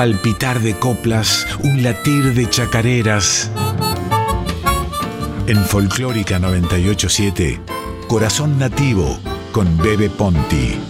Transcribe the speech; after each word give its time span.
palpitar 0.00 0.60
de 0.60 0.78
coplas, 0.78 1.46
un 1.62 1.82
latir 1.82 2.32
de 2.32 2.48
chacareras. 2.48 3.50
En 5.46 5.58
Folclórica 5.58 6.38
987, 6.38 7.60
Corazón 8.08 8.58
Nativo 8.58 9.18
con 9.52 9.76
Bebe 9.76 10.08
Ponti. 10.08 10.80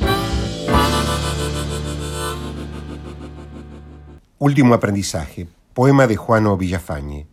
Último 4.38 4.74
aprendizaje. 4.74 5.48
Poema 5.74 6.06
de 6.06 6.14
Juano 6.14 6.56
Villafañe. 6.56 7.26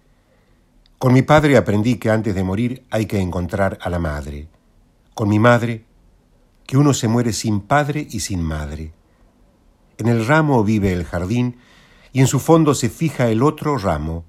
Con 0.98 1.14
mi 1.14 1.21
padre 1.21 1.57
aprendí 1.57 1.98
que 2.00 2.09
antes 2.09 2.34
de 2.34 2.44
morir 2.44 2.88
hay 2.89 3.05
que 3.05 3.20
encontrar 3.20 3.78
a 3.84 3.91
la 3.91 4.00
madre. 4.00 4.48
Con 5.14 5.30
mi 5.30 5.38
madre, 5.38 5.86
que 6.66 6.75
uno 6.75 6.96
se 6.96 7.07
muere 7.07 7.34
sin 7.34 7.62
padre 7.62 8.07
y 8.09 8.21
sin 8.21 8.41
madre. 8.41 8.93
En 10.00 10.07
el 10.07 10.25
ramo 10.25 10.64
vive 10.64 10.91
el 10.91 11.05
jardín 11.05 11.57
y 12.18 12.21
en 12.21 12.26
su 12.26 12.39
fondo 12.39 12.74
se 12.74 12.89
fija 12.89 13.30
el 13.30 13.44
otro 13.44 13.78
ramo. 13.78 14.26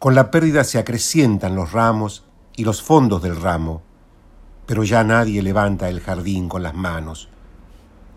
Con 0.00 0.16
la 0.16 0.32
pérdida 0.32 0.64
se 0.64 0.80
acrecientan 0.80 1.54
los 1.54 1.70
ramos 1.70 2.24
y 2.56 2.64
los 2.64 2.82
fondos 2.82 3.22
del 3.22 3.40
ramo, 3.40 3.82
pero 4.66 4.82
ya 4.82 5.04
nadie 5.04 5.40
levanta 5.40 5.88
el 5.88 6.00
jardín 6.00 6.48
con 6.48 6.64
las 6.64 6.74
manos. 6.74 7.28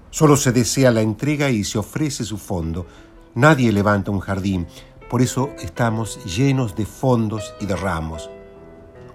Solo 0.10 0.36
se 0.36 0.52
desea 0.52 0.90
la 0.90 1.02
entrega 1.02 1.52
y 1.52 1.64
se 1.64 1.78
ofrece 1.78 2.24
su 2.24 2.40
fondo. 2.40 2.88
Nadie 3.36 3.72
levanta 3.72 4.10
un 4.10 4.20
jardín, 4.20 4.66
por 5.12 5.22
eso 5.22 5.52
estamos 5.60 6.18
llenos 6.26 6.76
de 6.76 6.88
fondos 6.88 7.54
y 7.60 7.68
de 7.68 7.76
ramos. 7.76 8.32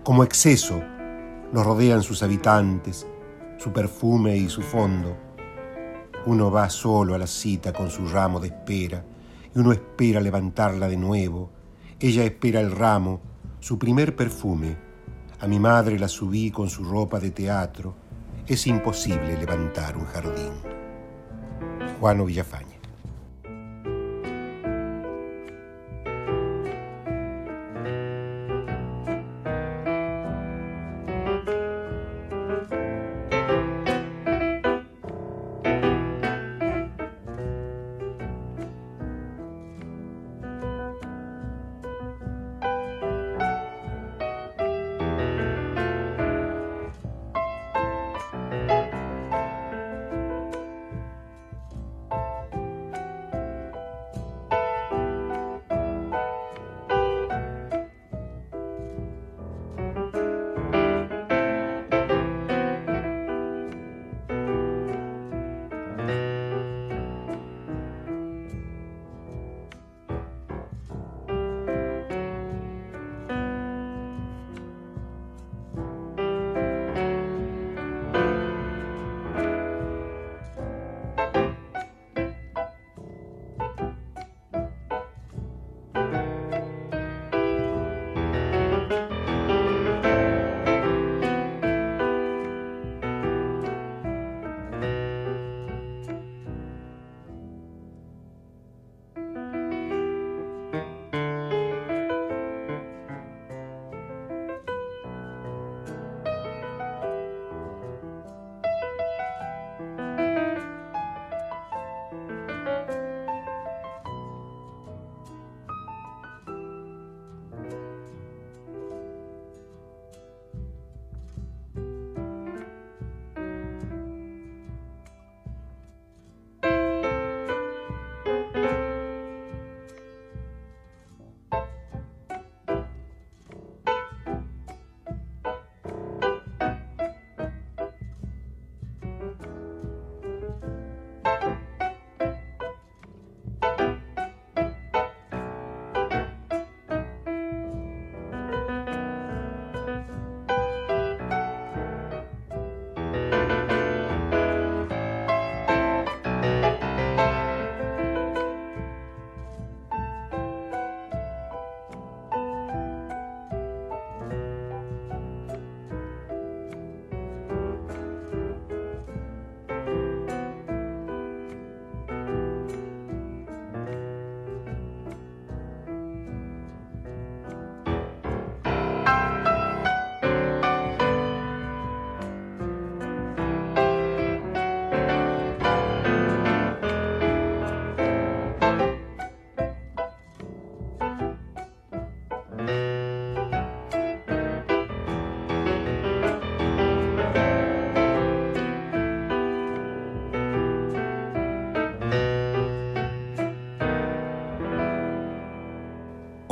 Como 0.05 0.23
exceso 0.23 0.81
nos 1.53 1.67
rodean 1.67 2.05
sus 2.05 2.23
habitantes, 2.23 3.05
su 3.59 3.73
perfume 3.73 4.37
y 4.37 4.49
su 4.49 4.63
fondo. 4.63 5.17
Uno 6.25 6.53
va 6.53 6.71
solo 6.71 7.17
a 7.17 7.19
la 7.19 7.27
cita 7.27 7.73
con 7.73 7.91
su 7.91 8.07
ramo 8.07 8.39
de 8.39 8.47
espera 8.47 9.05
y 9.57 9.59
uno 9.59 9.73
espera 9.73 10.21
levantarla 10.21 10.87
de 10.87 10.99
nuevo. 10.99 11.51
Ella 11.99 12.25
espera 12.25 12.61
el 12.61 12.71
ramo, 12.71 13.23
su 13.59 13.79
primer 13.79 14.15
perfume. 14.15 14.77
A 15.41 15.47
mi 15.47 15.59
madre 15.59 15.99
la 15.99 16.09
subí 16.09 16.51
con 16.51 16.69
su 16.69 16.85
ropa 16.85 17.19
de 17.19 17.31
teatro. 17.31 17.95
Es 18.47 18.67
imposible 18.67 19.35
levantar 19.39 19.97
un 19.97 20.05
jardín. 20.05 20.53
Juano 21.99 22.27
Villafaña. 22.27 22.76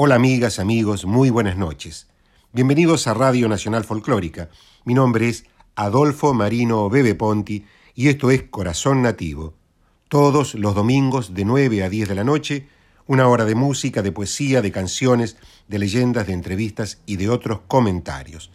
Hola 0.07 0.17
amigas, 0.17 0.59
amigos, 0.59 1.07
muy 1.07 1.31
buenas 1.31 1.57
noches. 1.57 2.09
Bienvenidos 2.53 3.07
a 3.07 3.15
Radio 3.15 3.49
Nacional 3.49 3.85
Folclórica. 3.85 4.51
Mi 4.85 4.93
nombre 4.93 5.31
es 5.31 5.47
Adolfo 5.77 6.35
Marino 6.35 6.91
Bebe 6.91 7.15
Ponti 7.15 7.65
y 7.95 8.09
esto 8.09 8.31
es 8.31 8.43
Corazón 8.43 9.01
Nativo. 9.01 9.55
Todos 10.09 10.57
los 10.57 10.75
domingos 10.75 11.33
de 11.33 11.47
9 11.47 11.85
a 11.85 11.89
10 11.89 12.11
de 12.11 12.15
la 12.15 12.23
noche, 12.23 12.69
una 13.07 13.29
hora 13.29 13.47
de 13.47 13.55
música, 13.55 14.03
de 14.03 14.13
poesía, 14.13 14.61
de 14.61 14.71
canciones, 14.71 15.39
de 15.69 15.79
leyendas, 15.79 16.27
de 16.27 16.35
entrevistas 16.35 17.01
y 17.07 17.17
de 17.17 17.31
otros 17.31 17.61
comentarios. 17.67 18.51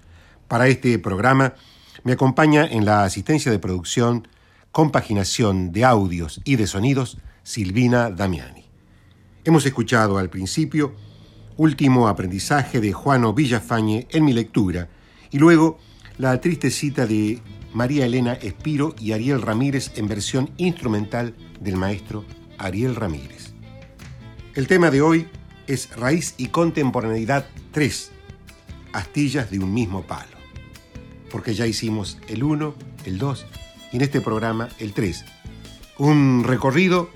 Para 0.48 0.68
este 0.68 1.00
programa 1.00 1.56
me 2.04 2.12
acompaña 2.12 2.64
en 2.64 2.86
la 2.86 3.06
asistencia 3.06 3.52
de 3.52 3.58
producción, 3.58 4.28
compaginación 4.72 5.72
de 5.72 5.84
audios 5.84 6.42
y 6.44 6.58
de 6.58 6.68
sonidos 6.68 7.18
Silvina 7.42 8.12
Damiani. 8.12 8.66
Hemos 9.46 9.66
escuchado 9.66 10.20
al 10.20 10.30
principio 10.30 10.94
último 11.60 12.08
aprendizaje 12.08 12.80
de 12.80 12.94
Juano 12.94 13.34
Villafañe 13.34 14.08
en 14.12 14.24
mi 14.24 14.32
lectura, 14.32 14.88
y 15.30 15.40
luego 15.40 15.78
la 16.18 16.40
triste 16.40 16.72
cita 16.72 17.06
de 17.06 17.42
María 17.74 18.06
Elena 18.06 18.32
Espiro 18.32 18.96
y 18.98 19.12
Ariel 19.12 19.42
Ramírez 19.42 19.92
en 19.98 20.08
versión 20.08 20.52
instrumental 20.56 21.36
del 21.60 21.76
maestro 21.76 22.24
Ariel 22.58 22.96
Ramírez. 22.96 23.52
El 24.56 24.68
tema 24.68 24.90
de 24.90 25.02
hoy 25.02 25.28
es 25.68 25.94
Raíz 25.98 26.34
y 26.38 26.48
Contemporaneidad 26.48 27.46
3, 27.72 28.12
astillas 28.94 29.52
de 29.52 29.60
un 29.60 29.74
mismo 29.74 30.04
palo. 30.04 30.38
Porque 31.30 31.54
ya 31.54 31.68
hicimos 31.68 32.20
el 32.30 32.42
1, 32.42 32.74
el 33.04 33.18
2 33.18 33.46
y 33.92 33.98
en 33.98 34.02
este 34.02 34.22
programa 34.22 34.70
el 34.80 34.94
3. 34.94 35.26
Un 35.98 36.46
recorrido 36.46 37.10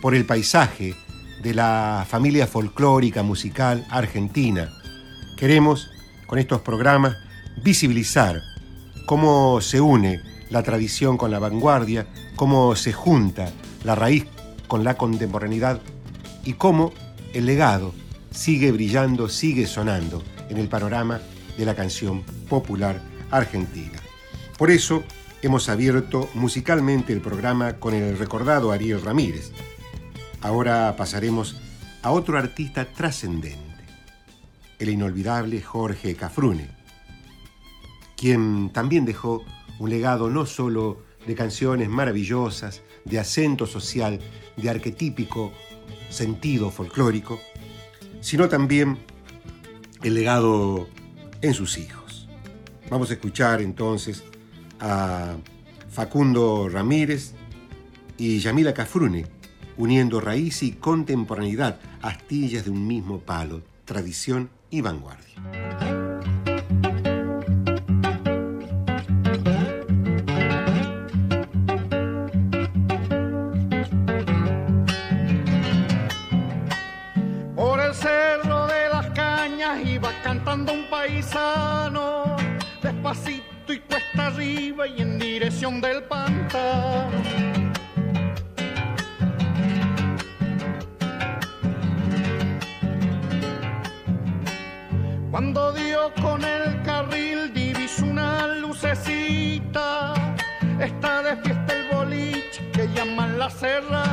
por 0.00 0.16
el 0.16 0.24
paisaje 0.24 0.96
de 1.42 1.54
la 1.54 2.06
familia 2.08 2.46
folclórica 2.46 3.22
musical 3.22 3.86
argentina. 3.90 4.70
Queremos, 5.36 5.90
con 6.26 6.38
estos 6.38 6.60
programas, 6.62 7.16
visibilizar 7.62 8.40
cómo 9.06 9.60
se 9.60 9.80
une 9.80 10.20
la 10.50 10.62
tradición 10.62 11.16
con 11.16 11.30
la 11.30 11.38
vanguardia, 11.38 12.06
cómo 12.36 12.74
se 12.76 12.92
junta 12.92 13.50
la 13.84 13.94
raíz 13.94 14.26
con 14.68 14.84
la 14.84 14.96
contemporaneidad 14.96 15.80
y 16.44 16.54
cómo 16.54 16.92
el 17.32 17.46
legado 17.46 17.94
sigue 18.30 18.72
brillando, 18.72 19.28
sigue 19.28 19.66
sonando 19.66 20.22
en 20.48 20.58
el 20.58 20.68
panorama 20.68 21.20
de 21.56 21.64
la 21.64 21.74
canción 21.74 22.22
popular 22.48 23.00
argentina. 23.30 23.98
Por 24.58 24.70
eso 24.70 25.02
hemos 25.42 25.68
abierto 25.68 26.28
musicalmente 26.34 27.12
el 27.12 27.20
programa 27.20 27.74
con 27.74 27.94
el 27.94 28.18
recordado 28.18 28.72
Ariel 28.72 29.02
Ramírez. 29.02 29.52
Ahora 30.46 30.94
pasaremos 30.96 31.56
a 32.02 32.12
otro 32.12 32.38
artista 32.38 32.84
trascendente, 32.84 33.82
el 34.78 34.90
inolvidable 34.90 35.60
Jorge 35.60 36.14
Cafrune, 36.14 36.70
quien 38.16 38.70
también 38.70 39.04
dejó 39.04 39.44
un 39.80 39.90
legado 39.90 40.30
no 40.30 40.46
solo 40.46 41.02
de 41.26 41.34
canciones 41.34 41.88
maravillosas, 41.88 42.82
de 43.04 43.18
acento 43.18 43.66
social, 43.66 44.20
de 44.56 44.70
arquetípico 44.70 45.52
sentido 46.10 46.70
folclórico, 46.70 47.40
sino 48.20 48.48
también 48.48 48.98
el 50.04 50.14
legado 50.14 50.88
en 51.42 51.54
sus 51.54 51.76
hijos. 51.76 52.28
Vamos 52.88 53.10
a 53.10 53.14
escuchar 53.14 53.60
entonces 53.60 54.22
a 54.78 55.38
Facundo 55.90 56.68
Ramírez 56.68 57.32
y 58.16 58.38
Yamila 58.38 58.72
Cafrune, 58.72 59.26
uniendo 59.78 60.20
raíz 60.20 60.62
y 60.62 60.72
contemporaneidad, 60.72 61.78
astillas 62.02 62.64
de 62.64 62.70
un 62.70 62.86
mismo 62.86 63.20
palo, 63.20 63.62
tradición 63.84 64.50
y 64.70 64.80
vanguardia. 64.80 65.34
despacito 82.82 83.72
y 83.72 83.80
cuesta 83.80 84.26
arriba 84.28 84.86
y 84.86 85.00
en 85.00 85.18
dirección 85.18 85.80
del 85.80 86.02
pantano. 86.04 87.65
Cuando 95.36 95.70
dio 95.70 96.10
con 96.22 96.42
el 96.42 96.82
carril 96.82 97.52
divisó 97.52 98.06
una 98.06 98.46
lucecita, 98.46 100.14
está 100.80 101.22
de 101.24 101.36
fiesta 101.36 101.74
el 101.74 101.94
boliche 101.94 102.70
que 102.72 102.88
llaman 102.94 103.38
la 103.38 103.50
serranita. 103.50 104.06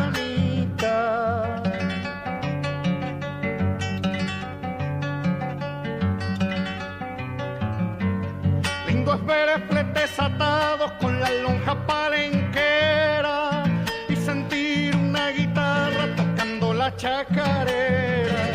ver 9.25 9.61
fletes 9.69 10.19
atados 10.19 10.91
con 10.99 11.21
la 11.21 11.29
lonja 11.29 11.75
palenquera 11.87 13.63
y 14.09 14.15
sentir 14.17 14.93
una 14.97 15.29
guitarra 15.29 16.13
tocando 16.17 16.73
la 16.73 16.93
chacarera 16.97 18.52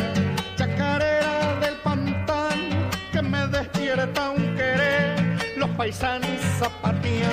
querer, 5.92 6.20
los 6.20 7.27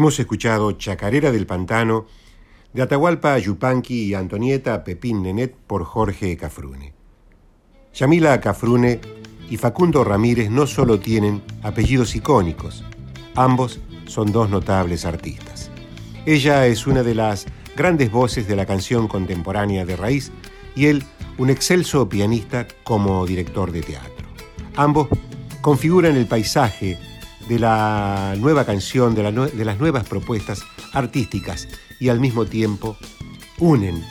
Hemos 0.00 0.18
escuchado 0.18 0.72
Chacarera 0.72 1.30
del 1.30 1.44
Pantano 1.46 2.06
de 2.72 2.80
Atahualpa 2.80 3.36
Yupanqui 3.36 4.04
y 4.04 4.14
Antonieta 4.14 4.82
Pepín 4.82 5.22
Nenet 5.22 5.54
por 5.54 5.84
Jorge 5.84 6.38
Cafrune. 6.38 6.94
Yamila 7.92 8.40
Cafrune 8.40 8.98
y 9.50 9.58
Facundo 9.58 10.02
Ramírez 10.02 10.48
no 10.50 10.66
solo 10.66 10.98
tienen 10.98 11.42
apellidos 11.62 12.16
icónicos, 12.16 12.82
ambos 13.34 13.78
son 14.06 14.32
dos 14.32 14.48
notables 14.48 15.04
artistas. 15.04 15.70
Ella 16.24 16.66
es 16.66 16.86
una 16.86 17.02
de 17.02 17.14
las 17.14 17.44
grandes 17.76 18.10
voces 18.10 18.48
de 18.48 18.56
la 18.56 18.64
canción 18.64 19.06
contemporánea 19.06 19.84
de 19.84 19.96
raíz 19.96 20.32
y 20.74 20.86
él 20.86 21.04
un 21.36 21.50
excelso 21.50 22.08
pianista 22.08 22.66
como 22.84 23.26
director 23.26 23.70
de 23.70 23.82
teatro. 23.82 24.26
Ambos 24.76 25.08
configuran 25.60 26.16
el 26.16 26.24
paisaje 26.24 26.98
de 27.50 27.58
la 27.58 28.36
nueva 28.38 28.64
canción, 28.64 29.16
de, 29.16 29.24
las 29.64 29.80
nuevas 29.80 30.08
propuestas 30.08 30.62
artísticas 30.92 31.66
y 31.98 32.08
al 32.08 32.20
mismo 32.20 32.46
tiempo 32.46 32.96
unen 33.58 34.04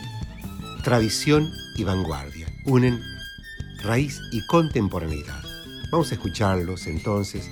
tradición 0.83 1.49
y 1.77 1.85
vanguardia, 1.85 2.47
unen 2.65 2.99
raíz 3.81 4.19
y 4.33 4.45
contemporaneidad. 4.47 5.41
Vamos 5.89 6.11
a 6.11 6.15
escucharlos 6.15 6.85
entonces 6.87 7.49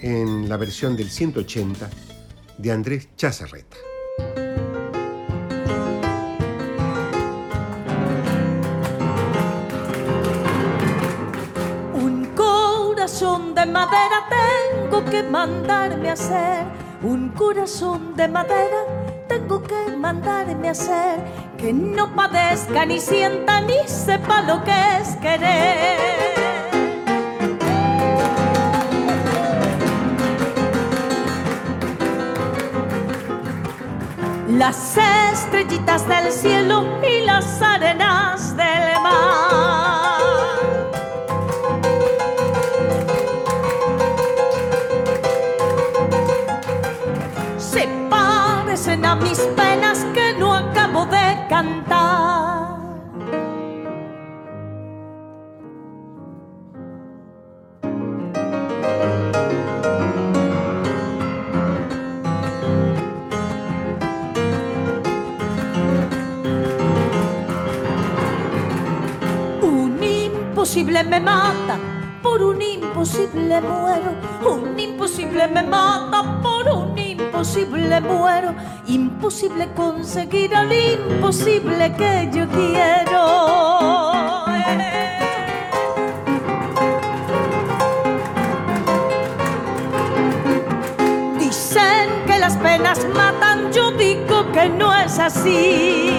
en 0.00 0.48
la 0.48 0.56
versión 0.56 0.96
del 0.96 1.10
180 1.10 1.90
de 2.56 2.72
Andrés 2.72 3.10
Chazarreta. 3.16 3.76
Que 15.10 15.22
mandarme 15.22 16.10
a 16.10 16.12
hacer, 16.12 16.64
un 17.02 17.30
corazón 17.30 18.14
de 18.16 18.28
madera 18.28 19.06
tengo 19.28 19.62
que 19.62 19.96
mandarme 19.96 20.68
a 20.68 20.72
hacer. 20.72 21.18
Que 21.58 21.72
no 21.72 22.14
padezca 22.14 22.84
ni 22.84 23.00
sienta 23.00 23.60
ni 23.60 23.76
sepa 23.86 24.42
lo 24.42 24.62
que 24.64 24.72
es 25.00 25.16
querer. 25.16 26.36
Las 34.48 34.96
estrellitas 35.32 36.08
del 36.08 36.32
cielo 36.32 36.86
y 37.02 37.24
las 37.24 37.60
arenas 37.60 38.56
del 38.56 39.02
mar 39.02 39.65
cantar. 51.56 52.76
Un 69.62 70.02
imposible 70.02 71.04
me 71.04 71.20
mata, 71.20 71.78
por 72.22 72.42
un 72.42 72.60
imposible 72.60 73.62
muero, 73.62 74.10
un 74.44 74.78
imposible 74.78 75.48
me 75.48 75.62
mata, 75.62 76.38
por 76.42 76.68
un 76.68 76.98
imposible 76.98 78.00
muero, 78.02 78.54
imposible 79.16 79.66
conseguir 79.74 80.54
al 80.54 80.70
imposible 80.70 81.90
que 81.96 82.28
yo 82.34 82.46
quiero. 82.48 84.44
Dicen 91.38 92.10
que 92.26 92.38
las 92.38 92.56
penas 92.58 93.06
matan, 93.14 93.72
yo 93.72 93.90
digo 93.92 94.52
que 94.52 94.68
no 94.68 94.94
es 94.94 95.18
así. 95.18 96.10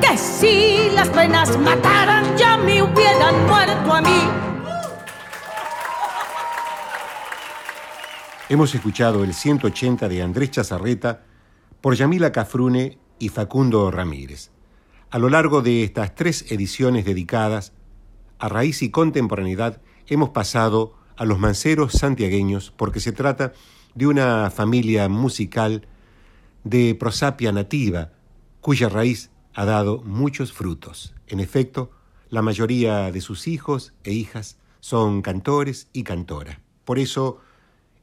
Que 0.00 0.16
si 0.16 0.88
las 0.94 1.08
penas 1.10 1.58
mataran, 1.58 2.24
ya 2.38 2.56
me 2.56 2.82
hubieran 2.82 3.46
muerto 3.46 3.92
a 3.92 4.00
mí. 4.00 4.43
Hemos 8.50 8.74
escuchado 8.74 9.24
el 9.24 9.32
180 9.32 10.06
de 10.06 10.20
Andrés 10.20 10.50
Chazarreta 10.50 11.24
por 11.80 11.94
Yamila 11.94 12.30
Cafrune 12.30 12.98
y 13.18 13.30
Facundo 13.30 13.90
Ramírez. 13.90 14.50
A 15.10 15.18
lo 15.18 15.30
largo 15.30 15.62
de 15.62 15.82
estas 15.82 16.14
tres 16.14 16.52
ediciones 16.52 17.06
dedicadas 17.06 17.72
a 18.38 18.50
raíz 18.50 18.82
y 18.82 18.90
contemporaneidad, 18.90 19.80
hemos 20.08 20.28
pasado 20.28 20.92
a 21.16 21.24
los 21.24 21.38
manceros 21.38 21.94
santiagueños 21.94 22.70
porque 22.70 23.00
se 23.00 23.12
trata 23.12 23.54
de 23.94 24.08
una 24.08 24.50
familia 24.50 25.08
musical 25.08 25.88
de 26.64 26.94
prosapia 26.94 27.50
nativa 27.50 28.12
cuya 28.60 28.90
raíz 28.90 29.30
ha 29.54 29.64
dado 29.64 30.02
muchos 30.02 30.52
frutos. 30.52 31.14
En 31.28 31.40
efecto, 31.40 31.92
la 32.28 32.42
mayoría 32.42 33.10
de 33.10 33.22
sus 33.22 33.48
hijos 33.48 33.94
e 34.04 34.12
hijas 34.12 34.58
son 34.80 35.22
cantores 35.22 35.88
y 35.94 36.02
cantoras. 36.02 36.58
Por 36.84 36.98
eso 36.98 37.40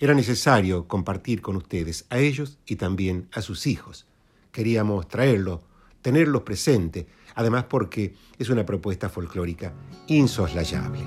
era 0.02 0.16
necesario 0.16 0.88
compartir 0.88 1.42
con 1.42 1.56
ustedes 1.56 2.06
a 2.10 2.18
ellos 2.18 2.58
y 2.66 2.76
también 2.76 3.28
a 3.32 3.42
sus 3.42 3.68
hijos. 3.68 4.08
Queríamos 4.52 5.08
traerlo, 5.08 5.62
tenerlos 6.02 6.42
presente, 6.42 7.06
además 7.36 7.66
porque 7.66 8.16
es 8.40 8.50
una 8.50 8.66
propuesta 8.66 9.10
folclórica 9.10 9.74
insoslayable. 10.08 11.04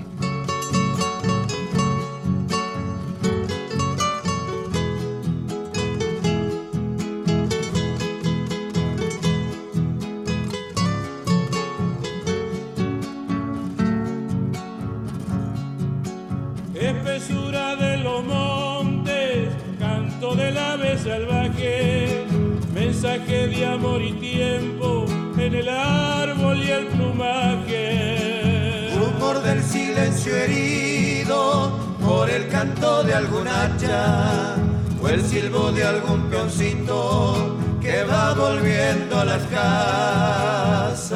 En 25.55 25.61
el 25.61 25.69
árbol 25.69 26.61
y 26.61 26.69
el 26.69 26.85
plumaje. 26.87 28.89
Rumor 28.97 29.41
del 29.41 29.63
silencio 29.63 30.35
herido 30.35 31.79
por 32.01 32.29
el 32.29 32.49
canto 32.49 33.03
de 33.03 33.13
algún 33.13 33.47
hacha 33.47 34.55
o 35.01 35.07
el 35.07 35.23
silbo 35.23 35.71
de 35.71 35.83
algún 35.83 36.29
peoncito 36.29 37.57
que 37.81 38.03
va 38.03 38.33
volviendo 38.33 39.19
a 39.19 39.25
las 39.25 39.43
casas. 39.43 41.11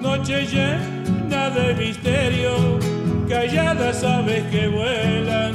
Noche 0.00 0.46
llena 0.46 1.50
de 1.50 1.74
misterio, 1.74 2.78
calladas 3.28 4.02
aves 4.02 4.44
que 4.50 4.68
vuelan, 4.68 5.53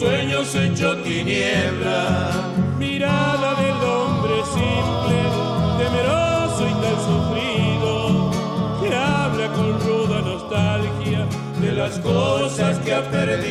sueños 0.00 0.54
hecho 0.54 0.96
tiniebla. 1.02 2.30
Mirada 2.78 3.54
del 3.60 3.76
hombre 3.84 4.36
simple, 4.56 5.18
temeroso 5.78 6.62
y 6.66 6.74
tan 6.82 6.98
sufrido, 7.08 8.30
que 8.80 8.88
habla 8.96 9.46
con 9.52 9.78
ruda 9.86 10.22
nostalgia 10.22 11.26
de 11.60 11.72
las 11.72 11.98
cosas 11.98 12.78
que 12.78 12.94
ha 12.94 13.02
perdido. 13.10 13.42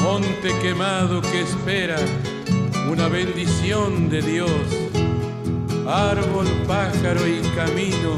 Monte 0.00 0.56
quemado 0.62 1.20
que 1.22 1.40
espera 1.40 1.96
una 2.88 3.08
bendición 3.08 4.08
de 4.08 4.22
Dios. 4.22 4.50
Árbol, 5.84 6.46
pájaro 6.68 7.26
y 7.26 7.40
camino, 7.56 8.12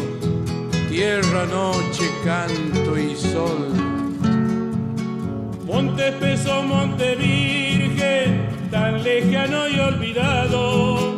tierra, 0.90 1.46
noche, 1.46 2.10
canto 2.22 2.98
y 2.98 3.16
sol. 3.16 3.91
Monte 5.72 6.08
espeso, 6.08 6.62
monte 6.62 7.16
virgen, 7.16 8.46
tan 8.70 9.02
lejano 9.02 9.66
y 9.68 9.80
olvidado, 9.80 11.16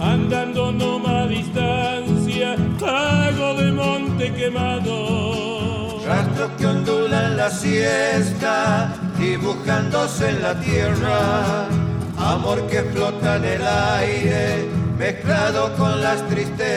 andando 0.00 1.02
a 1.08 1.26
distancia, 1.26 2.54
pago 2.78 3.54
de 3.54 3.72
monte 3.72 4.32
quemado. 4.32 5.98
Rastros 6.06 6.50
que 6.56 6.66
ondulan 6.66 7.36
la 7.36 7.50
siesta, 7.50 8.94
dibujándose 9.18 10.28
en 10.30 10.42
la 10.42 10.60
tierra. 10.60 11.66
Amor 12.16 12.64
que 12.68 12.82
flota 12.82 13.36
en 13.36 13.44
el 13.44 13.66
aire, 13.66 14.68
mezclado 14.96 15.74
con 15.74 16.00
las 16.00 16.24
tristezas. 16.28 16.76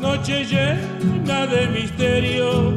Noche 0.00 0.46
llena 0.46 1.46
de 1.46 1.66
misterio, 1.68 2.74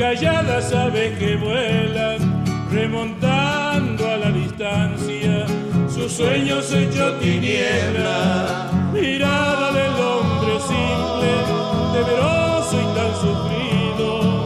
calladas 0.00 0.72
aves 0.72 1.18
que 1.18 1.36
vuelan, 1.36 2.42
remontando 2.72 4.08
a 4.08 4.16
la 4.16 4.30
distancia, 4.30 5.44
sus 5.94 6.10
sueños 6.10 6.72
hechos 6.72 7.20
tiniebla. 7.20 8.70
Mirada 8.94 9.72
del 9.72 9.94
hombre 10.00 10.54
simple, 10.72 11.32
temeroso 11.92 12.76
y 12.80 12.88
tan 12.96 13.12
sufrido, 13.24 14.44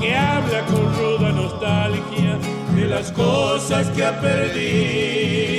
que 0.00 0.14
habla 0.14 0.60
con 0.66 0.94
ruda 0.94 1.32
nostalgia 1.32 2.38
de 2.76 2.84
las 2.86 3.10
cosas 3.10 3.88
que 3.88 4.04
ha 4.04 4.20
perdido. 4.20 5.51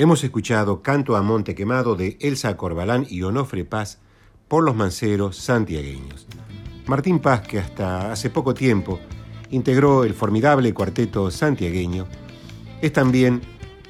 Hemos 0.00 0.22
escuchado 0.22 0.80
Canto 0.80 1.16
a 1.16 1.22
Monte 1.22 1.56
Quemado 1.56 1.96
de 1.96 2.18
Elsa 2.20 2.56
Corbalán 2.56 3.04
y 3.10 3.22
Onofre 3.22 3.64
Paz 3.64 3.98
por 4.46 4.62
los 4.62 4.76
manceros 4.76 5.36
santiagueños. 5.36 6.28
Martín 6.86 7.18
Paz, 7.18 7.40
que 7.40 7.58
hasta 7.58 8.12
hace 8.12 8.30
poco 8.30 8.54
tiempo 8.54 9.00
integró 9.50 10.04
el 10.04 10.14
formidable 10.14 10.72
cuarteto 10.72 11.32
santiagueño, 11.32 12.06
es 12.80 12.92
también 12.92 13.40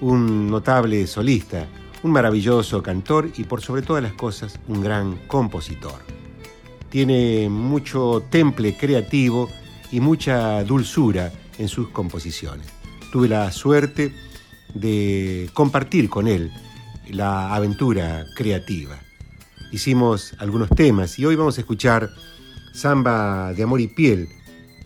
un 0.00 0.50
notable 0.50 1.06
solista, 1.06 1.68
un 2.02 2.12
maravilloso 2.12 2.82
cantor 2.82 3.28
y 3.36 3.44
por 3.44 3.60
sobre 3.60 3.82
todas 3.82 4.02
las 4.02 4.14
cosas 4.14 4.58
un 4.66 4.80
gran 4.80 5.18
compositor. 5.26 6.00
Tiene 6.88 7.50
mucho 7.50 8.22
temple 8.30 8.78
creativo 8.78 9.50
y 9.92 10.00
mucha 10.00 10.64
dulzura 10.64 11.30
en 11.58 11.68
sus 11.68 11.90
composiciones. 11.90 12.66
Tuve 13.12 13.28
la 13.28 13.52
suerte 13.52 14.14
de 14.74 15.50
compartir 15.54 16.08
con 16.08 16.28
él 16.28 16.52
la 17.08 17.54
aventura 17.54 18.26
creativa. 18.36 18.98
Hicimos 19.72 20.34
algunos 20.38 20.70
temas 20.70 21.18
y 21.18 21.26
hoy 21.26 21.36
vamos 21.36 21.58
a 21.58 21.60
escuchar 21.60 22.10
Samba 22.72 23.52
de 23.52 23.62
Amor 23.62 23.80
y 23.80 23.88
Piel, 23.88 24.28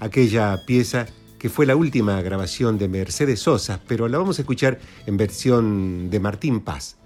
aquella 0.01 0.65
pieza 0.67 1.07
que 1.39 1.49
fue 1.49 1.67
la 1.67 1.77
última 1.77 2.23
grabación 2.23 2.79
de 2.79 2.89
Mercedes 2.89 3.41
Sosa, 3.41 3.81
pero 3.89 4.09
la 4.09 4.19
vamos 4.19 4.39
a 4.39 4.43
escuchar 4.43 4.79
en 5.07 5.17
versión 5.17 6.09
de 6.09 6.21
Martín 6.21 6.61
Paz. 6.61 6.97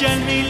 Estrella 0.00 0.38
en 0.38 0.47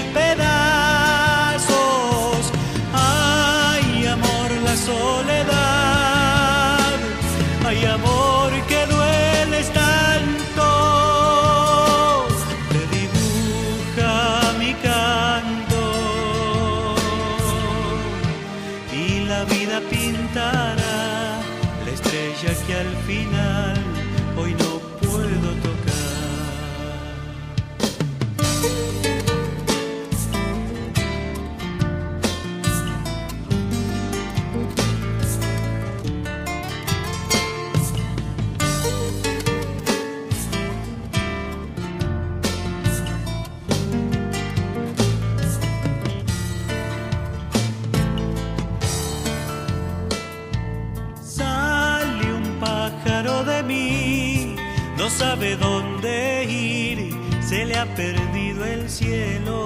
cielo. 58.99 59.65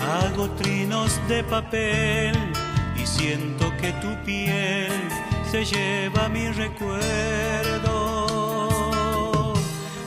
Hago 0.00 0.44
trinos 0.50 1.10
de 1.28 1.42
papel 1.44 2.34
y 2.96 3.06
siento 3.06 3.64
que 3.80 3.92
tu 4.02 4.10
piel 4.24 4.92
se 5.50 5.64
lleva 5.64 6.28
mi 6.28 6.48
recuerdo. 6.50 7.88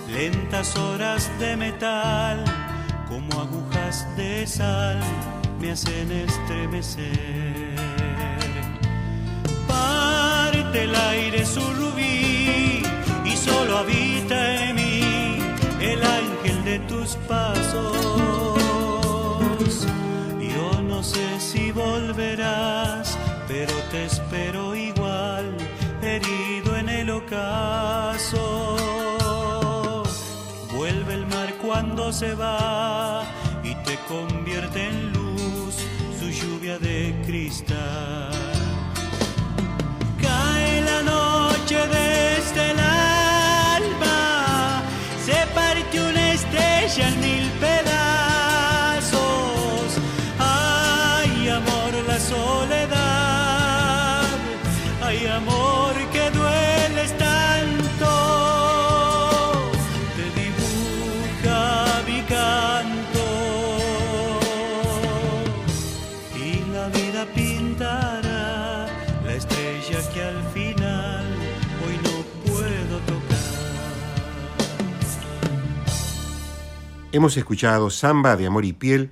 Lentas 0.07 0.77
horas 0.77 1.29
de 1.39 1.57
metal, 1.57 2.43
como 3.09 3.41
agujas 3.41 4.07
de 4.15 4.47
sal, 4.47 4.99
me 5.59 5.71
hacen 5.71 6.11
estremecer 6.11 7.71
parte 9.67 10.83
el 10.83 10.95
aire 10.95 11.45
su 11.45 11.61
rubí 11.73 12.83
y 13.25 13.35
solo 13.35 13.77
habita 13.79 14.37
en 14.63 14.75
mí 14.75 15.01
el 15.79 16.03
ángel 16.03 16.30
tus 16.79 17.15
pasos. 17.27 17.97
Yo 20.39 20.81
no 20.81 21.03
sé 21.03 21.39
si 21.39 21.71
volverás, 21.71 23.17
pero 23.47 23.73
te 23.91 24.05
espero 24.05 24.75
igual, 24.75 25.55
herido 26.01 26.75
en 26.75 26.89
el 26.89 27.09
ocaso. 27.09 28.77
Vuelve 30.73 31.13
el 31.13 31.25
mar 31.27 31.53
cuando 31.61 32.11
se 32.11 32.33
va 32.33 33.23
y 33.63 33.75
te 33.85 33.97
convierte 34.07 34.87
en 34.87 35.13
luz 35.13 35.75
su 36.19 36.29
lluvia 36.29 36.79
de 36.79 37.15
cristal. 37.25 38.20
Hemos 77.13 77.35
escuchado 77.35 77.89
Samba 77.89 78.37
de 78.37 78.47
Amor 78.47 78.63
y 78.63 78.71
Piel 78.71 79.09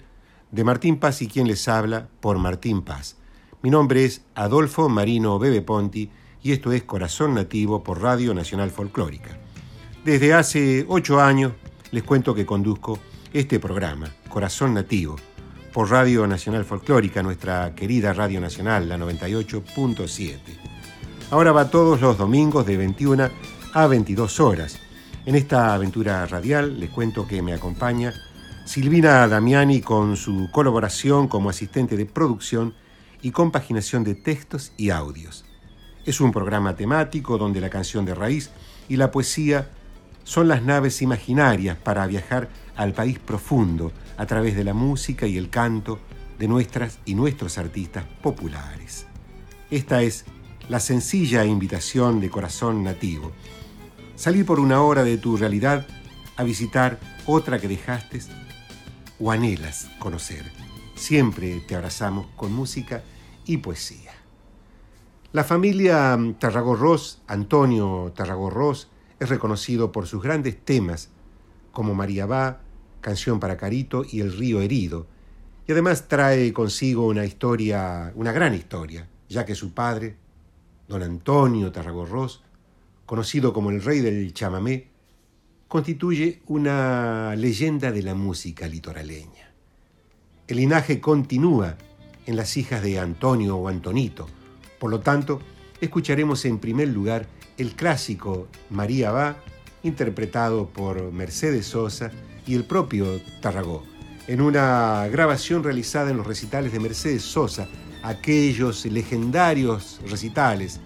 de 0.51 0.63
Martín 0.63 0.99
Paz 0.99 1.21
y 1.21 1.27
quien 1.27 1.49
les 1.49 1.67
habla 1.67 2.07
por 2.21 2.37
Martín 2.37 2.81
Paz. 2.81 3.17
Mi 3.61 3.69
nombre 3.69 4.05
es 4.05 4.21
Adolfo 4.35 4.87
Marino 4.87 5.37
Bebe 5.37 5.61
Ponti 5.61 6.09
y 6.41 6.53
esto 6.53 6.71
es 6.71 6.83
Corazón 6.83 7.33
Nativo 7.33 7.83
por 7.83 8.01
Radio 8.01 8.33
Nacional 8.33 8.71
Folclórica. 8.71 9.37
Desde 10.05 10.33
hace 10.33 10.85
ocho 10.87 11.19
años 11.19 11.51
les 11.91 12.03
cuento 12.03 12.33
que 12.33 12.45
conduzco 12.45 12.99
este 13.33 13.59
programa, 13.59 14.15
Corazón 14.29 14.75
Nativo, 14.75 15.17
por 15.73 15.91
Radio 15.91 16.25
Nacional 16.25 16.63
Folclórica, 16.63 17.21
nuestra 17.21 17.75
querida 17.75 18.13
Radio 18.13 18.39
Nacional, 18.39 18.87
la 18.87 18.97
98.7. 18.97 20.37
Ahora 21.31 21.51
va 21.51 21.69
todos 21.69 21.99
los 21.99 22.17
domingos 22.17 22.65
de 22.65 22.77
21 22.77 23.29
a 23.73 23.87
22 23.87 24.39
horas. 24.39 24.79
En 25.29 25.35
esta 25.35 25.75
aventura 25.75 26.25
radial 26.25 26.79
les 26.79 26.89
cuento 26.89 27.27
que 27.27 27.43
me 27.43 27.53
acompaña 27.53 28.15
Silvina 28.65 29.27
Damiani 29.27 29.79
con 29.79 30.17
su 30.17 30.49
colaboración 30.51 31.27
como 31.27 31.51
asistente 31.51 31.95
de 31.95 32.07
producción 32.07 32.73
y 33.21 33.29
compaginación 33.29 34.03
de 34.03 34.15
textos 34.15 34.71
y 34.75 34.89
audios. 34.89 35.45
Es 36.03 36.19
un 36.19 36.31
programa 36.31 36.75
temático 36.75 37.37
donde 37.37 37.61
la 37.61 37.69
canción 37.69 38.05
de 38.05 38.15
raíz 38.15 38.49
y 38.87 38.95
la 38.95 39.11
poesía 39.11 39.69
son 40.23 40.47
las 40.47 40.63
naves 40.63 40.99
imaginarias 41.03 41.77
para 41.77 42.07
viajar 42.07 42.49
al 42.75 42.93
país 42.93 43.19
profundo 43.19 43.91
a 44.17 44.25
través 44.25 44.55
de 44.55 44.63
la 44.63 44.73
música 44.73 45.27
y 45.27 45.37
el 45.37 45.51
canto 45.51 45.99
de 46.39 46.47
nuestras 46.47 46.97
y 47.05 47.13
nuestros 47.13 47.59
artistas 47.59 48.03
populares. 48.23 49.05
Esta 49.69 50.01
es 50.01 50.25
la 50.69 50.79
sencilla 50.79 51.45
invitación 51.45 52.19
de 52.19 52.31
corazón 52.31 52.83
nativo. 52.83 53.31
Salir 54.19 54.45
por 54.45 54.59
una 54.59 54.81
hora 54.81 55.05
de 55.05 55.17
tu 55.17 55.37
realidad 55.37 55.87
a 56.35 56.43
visitar 56.43 56.99
otra 57.25 57.57
que 57.57 57.69
dejaste 57.69 58.19
o 59.17 59.31
anhelas 59.31 59.89
conocer. 59.97 60.43
Siempre 60.93 61.61
te 61.61 61.73
abrazamos 61.73 62.27
con 62.35 62.51
música 62.51 63.01
y 63.45 63.59
poesía. 63.59 64.11
La 65.31 65.45
familia 65.45 66.19
Tarragorros, 66.37 67.21
Antonio 67.27 68.11
Tarragorros, 68.13 68.89
es 69.21 69.29
reconocido 69.29 69.93
por 69.93 70.05
sus 70.05 70.21
grandes 70.21 70.65
temas 70.65 71.07
como 71.71 71.95
María 71.95 72.25
Va, 72.25 72.59
Canción 72.99 73.39
para 73.39 73.55
Carito 73.55 74.03
y 74.03 74.19
El 74.19 74.37
río 74.37 74.59
herido, 74.59 75.07
y 75.65 75.71
además 75.71 76.09
trae 76.09 76.51
consigo 76.51 77.07
una 77.07 77.23
historia, 77.23 78.11
una 78.15 78.33
gran 78.33 78.53
historia, 78.53 79.07
ya 79.29 79.45
que 79.45 79.55
su 79.55 79.73
padre, 79.73 80.17
don 80.89 81.03
Antonio 81.03 81.71
Tarragorros, 81.71 82.43
conocido 83.09 83.53
como 83.53 83.71
el 83.71 83.81
rey 83.81 84.01
del 84.01 84.35
chamamé, 84.35 84.85
constituye 85.67 86.43
una 86.45 87.35
leyenda 87.35 87.91
de 87.91 88.03
la 88.03 88.13
música 88.13 88.67
litoraleña. 88.67 89.51
El 90.47 90.57
linaje 90.57 91.01
continúa 91.01 91.75
en 92.27 92.35
las 92.35 92.55
hijas 92.55 92.83
de 92.83 92.99
Antonio 92.99 93.57
o 93.57 93.67
Antonito, 93.67 94.27
por 94.77 94.91
lo 94.91 94.99
tanto, 94.99 95.41
escucharemos 95.81 96.45
en 96.45 96.59
primer 96.59 96.89
lugar 96.89 97.25
el 97.57 97.71
clásico 97.71 98.47
María 98.69 99.09
va, 99.09 99.37
interpretado 99.81 100.69
por 100.69 101.11
Mercedes 101.11 101.65
Sosa 101.65 102.11
y 102.45 102.53
el 102.53 102.63
propio 102.63 103.19
Tarragó, 103.41 103.83
en 104.27 104.39
una 104.39 105.07
grabación 105.07 105.63
realizada 105.63 106.11
en 106.11 106.17
los 106.17 106.27
recitales 106.27 106.71
de 106.71 106.79
Mercedes 106.79 107.23
Sosa, 107.23 107.67
aquellos 108.03 108.85
legendarios 108.85 109.99
recitales, 110.07 110.79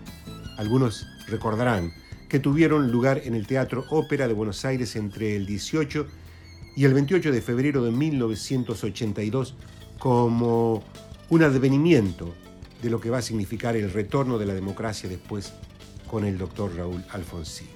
algunos 0.58 1.06
recordarán, 1.28 1.92
que 2.34 2.40
tuvieron 2.40 2.92
lugar 2.92 3.22
en 3.26 3.36
el 3.36 3.46
Teatro 3.46 3.86
Ópera 3.92 4.28
de 4.28 4.34
Buenos 4.34 4.66
Aires 4.66 4.96
entre 4.96 5.36
el 5.36 5.46
18 5.46 6.08
y 6.76 6.84
el 6.84 6.96
28 6.96 7.32
de 7.32 7.44
febrero 7.44 7.84
de 7.84 7.92
1982 7.92 9.54
como 10.00 10.84
un 11.30 11.44
advenimiento 11.44 12.34
de 12.82 12.90
lo 12.90 13.00
que 13.00 13.12
va 13.12 13.20
a 13.20 13.22
significar 13.22 13.76
el 13.76 13.94
retorno 13.94 14.40
de 14.40 14.48
la 14.48 14.56
democracia 14.56 15.08
después 15.08 15.54
con 16.08 16.26
el 16.26 16.40
doctor 16.40 16.76
Raúl 16.76 17.06
Alfonsín. 17.12 17.68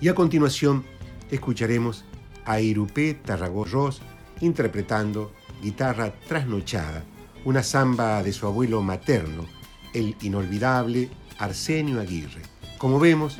Y 0.00 0.08
a 0.08 0.14
continuación 0.14 0.82
escucharemos 1.30 2.06
a 2.46 2.62
Irupé 2.62 3.12
Tarragó 3.12 3.66
Ross 3.66 4.00
interpretando 4.40 5.30
Guitarra 5.62 6.14
Trasnochada, 6.26 7.04
una 7.44 7.62
samba 7.62 8.22
de 8.22 8.32
su 8.32 8.46
abuelo 8.46 8.80
materno, 8.80 9.44
el 9.92 10.16
inolvidable 10.22 11.10
Arsenio 11.38 12.00
Aguirre. 12.00 12.49
Como 12.80 12.98
vemos, 12.98 13.36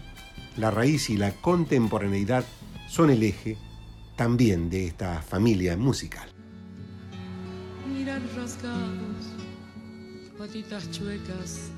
la 0.58 0.70
raíz 0.70 1.08
y 1.08 1.16
la 1.16 1.32
contemporaneidad 1.32 2.44
son 2.90 3.08
el 3.08 3.22
eje 3.22 3.56
también 4.14 4.68
de 4.68 4.88
esta 4.88 5.22
familia 5.22 5.78
musical. 5.78 6.28
Mirar 7.90 8.20
rasgados, 8.36 9.32
patitas 10.36 10.90
chuecas, 10.90 11.70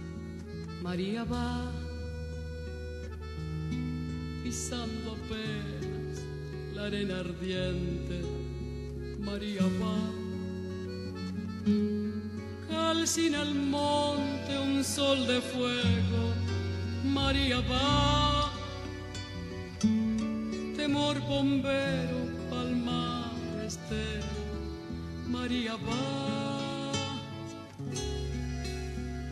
María 0.82 1.22
va 1.22 1.70
pisando 4.42 5.12
apenas 5.12 6.20
la 6.74 6.86
arena 6.86 7.20
ardiente, 7.20 8.22
María 9.20 9.62
va 9.80 10.22
calcina 12.68 13.42
al 13.42 13.54
monte 13.54 14.58
un 14.58 14.82
sol 14.82 15.26
de 15.28 15.40
fuego, 15.40 16.34
María 17.04 17.60
va, 17.60 18.52
temor 20.76 21.18
bombero, 21.26 22.18
palmar 22.48 23.32
estero, 23.66 24.26
María 25.26 25.74
va, 25.76 26.92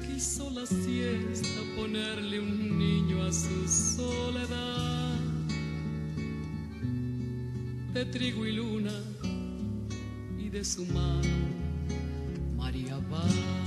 quiso 0.05 0.51
la 0.51 0.67
siesta 0.67 1.61
ponerle 1.77 2.41
un 2.41 2.79
niño 2.79 3.23
a 3.23 3.33
su 3.33 3.69
soledad, 3.69 5.19
de 7.95 8.05
trigo 8.07 8.47
y 8.47 8.53
luna 8.53 8.95
y 10.39 10.49
de 10.49 10.65
su 10.65 10.85
mano 10.87 11.29
María 12.57 12.99
va. 13.13 13.60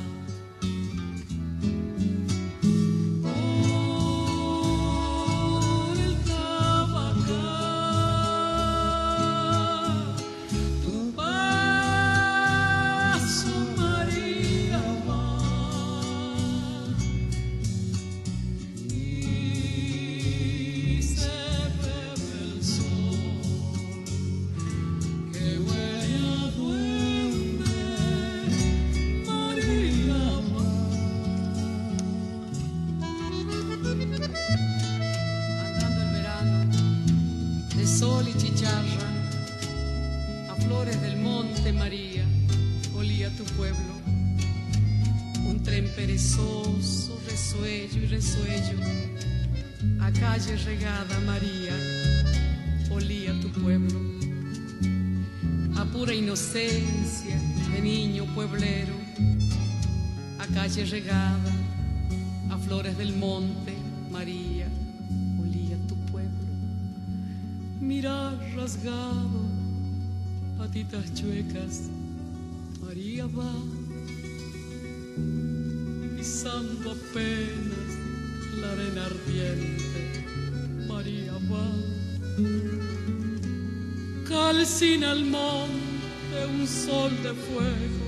Calcina 84.83 85.11
al 85.11 85.23
monte 85.23 86.45
un 86.59 86.67
sol 86.67 87.11
de 87.23 87.33
fuego, 87.33 88.05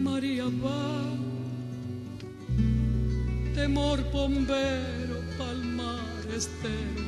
María 0.00 0.44
va. 0.44 1.04
Temor 3.54 4.00
bombero, 4.10 5.20
palmar 5.36 6.24
estero, 6.34 7.04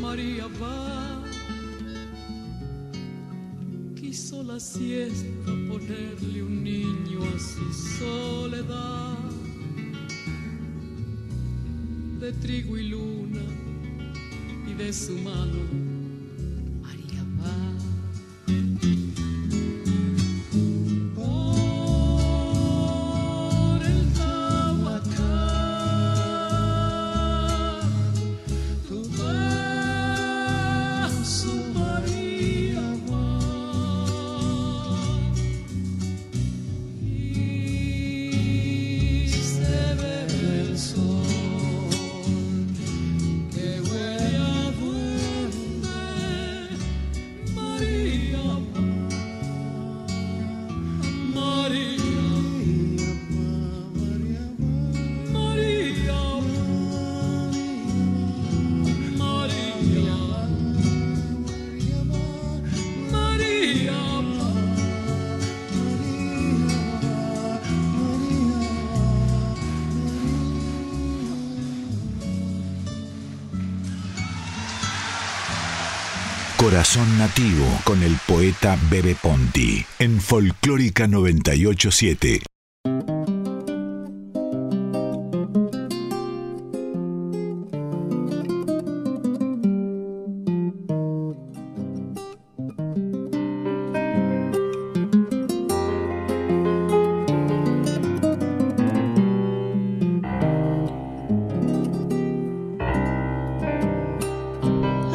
María 0.00 0.48
va. 0.60 1.22
Quiso 3.94 4.42
la 4.42 4.58
siesta 4.58 5.52
ponerle 5.68 6.42
un 6.42 6.64
niño 6.64 7.20
a 7.22 7.38
su 7.38 7.72
soledad 8.00 9.16
de 12.18 12.32
trigo 12.32 12.76
y 12.76 12.88
luna 12.88 13.46
y 14.68 14.74
de 14.74 14.92
su 14.92 15.16
mano 15.18 15.87
Corazón 76.88 77.18
Nativo 77.18 77.66
con 77.84 78.02
el 78.02 78.16
poeta 78.26 78.78
Bebe 78.88 79.14
Ponti 79.14 79.84
en 79.98 80.18
Folclórica 80.22 81.06
987. 81.06 82.40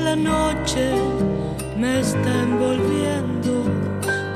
La 0.04 0.16
noche 0.16 1.13
me 1.84 2.00
está 2.00 2.44
envolviendo 2.44 3.66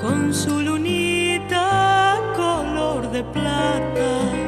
con 0.01 0.33
su 0.33 0.59
lunita 0.59 2.19
color 2.35 3.09
de 3.09 3.23
plata. 3.23 4.46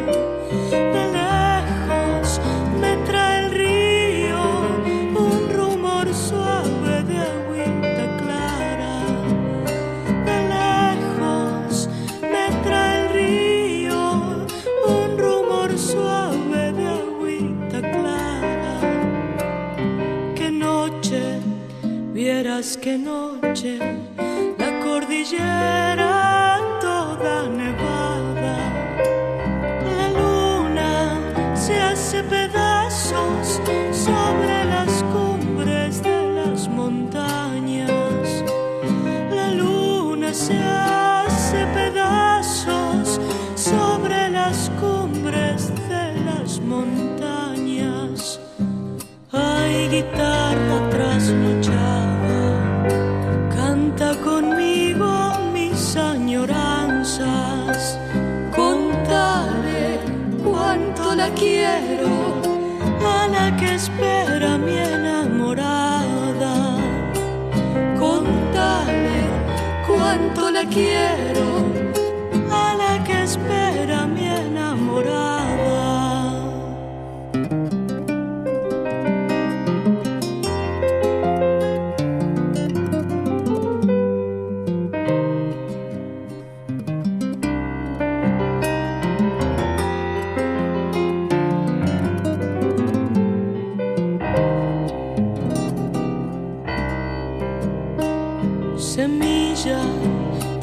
Semilla, 98.80 99.82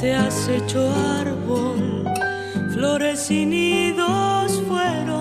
te 0.01 0.15
has 0.15 0.49
hecho 0.49 0.91
árbol, 1.21 2.05
flores 2.73 3.31
y 3.31 3.45
nidos 3.45 4.63
fueron 4.67 5.16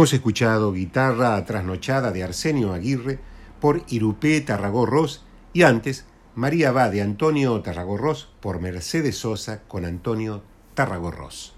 Hemos 0.00 0.14
escuchado 0.14 0.72
Guitarra 0.72 1.44
Trasnochada 1.44 2.10
de 2.10 2.24
Arsenio 2.24 2.72
Aguirre 2.72 3.18
por 3.60 3.84
Irupé 3.88 4.40
Tarragorros 4.40 5.26
y 5.52 5.60
antes 5.60 6.06
María 6.34 6.72
va 6.72 6.88
de 6.88 7.02
Antonio 7.02 7.60
Tarragorros 7.60 8.30
por 8.40 8.62
Mercedes 8.62 9.18
Sosa 9.18 9.60
con 9.64 9.84
Antonio 9.84 10.42
Tarragorros. 10.72 11.54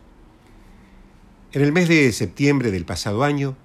En 1.52 1.62
el 1.62 1.70
mes 1.70 1.86
de 1.88 2.10
septiembre 2.10 2.72
del 2.72 2.84
pasado 2.84 3.22
año 3.22 3.56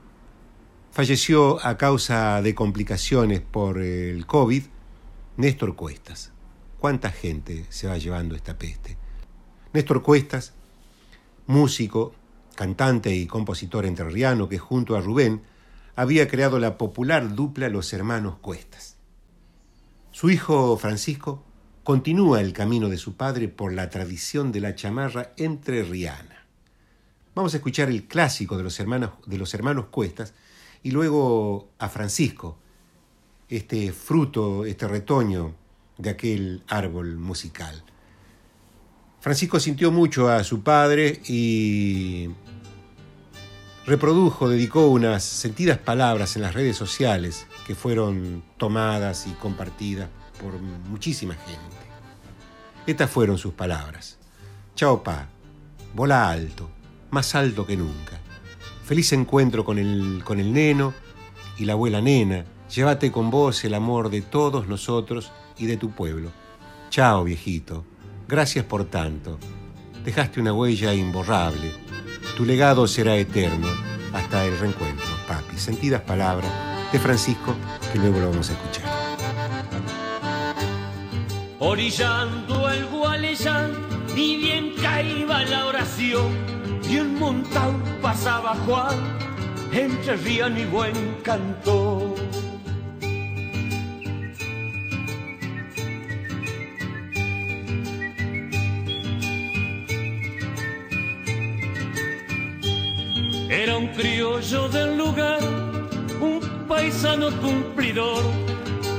falleció 0.91 1.57
a 1.65 1.75
causa 1.79 2.39
de 2.43 2.53
complicaciones 2.53 3.41
por 3.41 3.81
el 3.81 4.27
COVID 4.27 4.61
Néstor 5.37 5.75
Cuestas. 5.75 6.33
¿Cuánta 6.79 7.09
gente 7.09 7.65
se 7.69 7.87
va 7.87 7.97
llevando 7.97 8.35
esta 8.35 8.59
peste? 8.59 8.95
Néstor 9.73 10.03
Cuestas, 10.03 10.53
músico, 11.47 12.13
cantante 12.57 13.15
y 13.15 13.27
compositor 13.27 13.85
entrerriano 13.85 14.49
que 14.49 14.57
junto 14.57 14.97
a 14.97 15.01
Rubén 15.01 15.43
había 15.95 16.27
creado 16.27 16.59
la 16.59 16.77
popular 16.77 17.35
dupla 17.35 17.69
Los 17.69 17.93
Hermanos 17.93 18.39
Cuestas. 18.39 18.97
Su 20.11 20.31
hijo 20.31 20.75
Francisco 20.75 21.45
continúa 21.83 22.41
el 22.41 22.53
camino 22.53 22.89
de 22.89 22.97
su 22.97 23.15
padre 23.15 23.47
por 23.47 23.71
la 23.73 23.89
tradición 23.89 24.51
de 24.51 24.59
la 24.59 24.75
chamarra 24.75 25.33
entrerriana. 25.37 26.47
Vamos 27.35 27.53
a 27.53 27.57
escuchar 27.57 27.89
el 27.89 28.07
clásico 28.07 28.57
de 28.57 28.63
los 28.63 28.79
hermanos, 28.79 29.11
de 29.27 29.37
los 29.37 29.53
hermanos 29.53 29.85
Cuestas 29.91 30.33
y 30.81 30.89
luego 30.89 31.69
a 31.77 31.89
Francisco, 31.89 32.57
este 33.49 33.91
fruto, 33.91 34.65
este 34.65 34.87
retoño 34.87 35.53
de 35.99 36.09
aquel 36.09 36.63
árbol 36.67 37.17
musical. 37.17 37.83
Francisco 39.19 39.59
sintió 39.59 39.91
mucho 39.91 40.29
a 40.29 40.43
su 40.43 40.63
padre 40.63 41.21
y 41.27 42.29
reprodujo, 43.87 44.49
dedicó 44.49 44.87
unas 44.87 45.23
sentidas 45.23 45.77
palabras 45.77 46.35
en 46.35 46.41
las 46.41 46.53
redes 46.53 46.75
sociales 46.75 47.47
que 47.65 47.73
fueron 47.73 48.43
tomadas 48.57 49.25
y 49.27 49.31
compartidas 49.31 50.09
por 50.41 50.59
muchísima 50.59 51.35
gente. 51.35 51.61
Estas 52.85 53.09
fueron 53.09 53.37
sus 53.37 53.53
palabras. 53.53 54.19
Chao, 54.75 55.01
pa. 55.01 55.29
Bola 55.95 56.29
alto, 56.29 56.69
más 57.11 57.33
alto 57.33 57.65
que 57.65 57.77
nunca. 57.77 58.19
Feliz 58.83 59.13
encuentro 59.13 59.63
con 59.63 59.79
el, 59.79 60.21
con 60.23 60.39
el 60.41 60.51
neno 60.51 60.93
y 61.57 61.63
la 61.63 61.73
abuela 61.73 62.01
nena. 62.01 62.43
Llévate 62.73 63.09
con 63.09 63.31
vos 63.31 63.63
el 63.63 63.73
amor 63.73 64.09
de 64.09 64.21
todos 64.21 64.67
nosotros 64.67 65.31
y 65.57 65.65
de 65.65 65.77
tu 65.77 65.91
pueblo. 65.91 66.31
Chao, 66.89 67.23
viejito. 67.23 67.85
Gracias 68.27 68.65
por 68.65 68.83
tanto. 68.85 69.39
Dejaste 70.03 70.41
una 70.41 70.51
huella 70.53 70.93
imborrable. 70.93 71.86
Tu 72.37 72.45
legado 72.45 72.85
será 72.87 73.15
eterno 73.15 73.67
hasta 74.13 74.45
el 74.45 74.59
reencuentro, 74.59 75.07
papi. 75.27 75.57
Sentidas 75.57 76.01
palabras 76.01 76.51
de 76.91 76.99
Francisco 76.99 77.55
que 77.91 77.97
luego 77.97 78.19
lo 78.19 78.29
vamos 78.29 78.51
a 78.51 78.53
escuchar. 78.53 78.85
Orillando 81.57 82.69
el 82.69 82.85
Gualeyán, 82.85 83.71
ni 84.15 84.37
bien 84.37 84.75
caía 84.79 85.45
la 85.45 85.65
oración, 85.65 86.31
y 86.87 86.99
un 86.99 87.17
montón 87.17 87.81
pasaba 88.03 88.53
Juan 88.67 89.17
entre 89.71 90.15
rían 90.17 90.59
y 90.59 90.65
buen 90.65 91.15
canto. 91.23 92.13
Era 103.49 103.77
un 103.77 103.87
criollo 103.87 104.67
del 104.69 104.97
lugar, 104.97 105.39
un 106.19 106.41
paisano 106.67 107.31
cumplidor, 107.39 108.23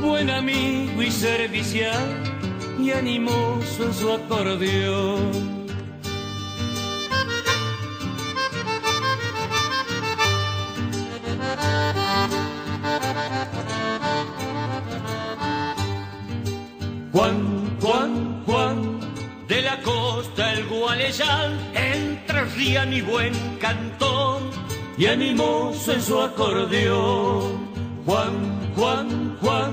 buen 0.01 0.31
amigo 0.31 1.03
y 1.03 1.11
servicial 1.11 2.03
y 2.79 2.91
animoso 2.91 3.85
en 3.85 3.95
su 3.95 4.13
acordeón. 4.13 5.59
Juan, 17.13 17.77
Juan, 17.81 18.43
Juan, 18.47 19.01
de 19.49 19.63
la 19.63 19.83
costa 19.83 20.53
el 20.53 20.67
Gualeyán, 20.67 21.59
entre 21.75 22.45
rían 22.57 22.93
y 22.93 23.01
buen 23.01 23.35
cantón, 23.59 24.38
y 24.99 25.07
animoso 25.07 25.93
en 25.93 26.03
su 26.03 26.21
acordeón. 26.21 27.69
Juan, 28.05 28.73
Juan, 28.75 29.37
Juan, 29.41 29.73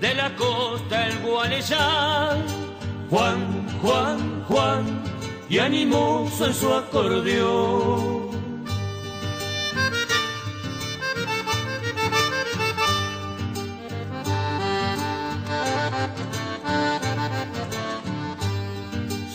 de 0.00 0.14
la 0.14 0.34
costa 0.34 1.06
el 1.06 1.18
Gualeyán. 1.20 2.44
Juan, 3.08 3.78
Juan, 3.80 4.44
Juan, 4.48 5.02
y 5.48 5.58
animoso 5.58 6.46
en 6.46 6.54
su 6.54 6.74
acordeón. 6.74 8.28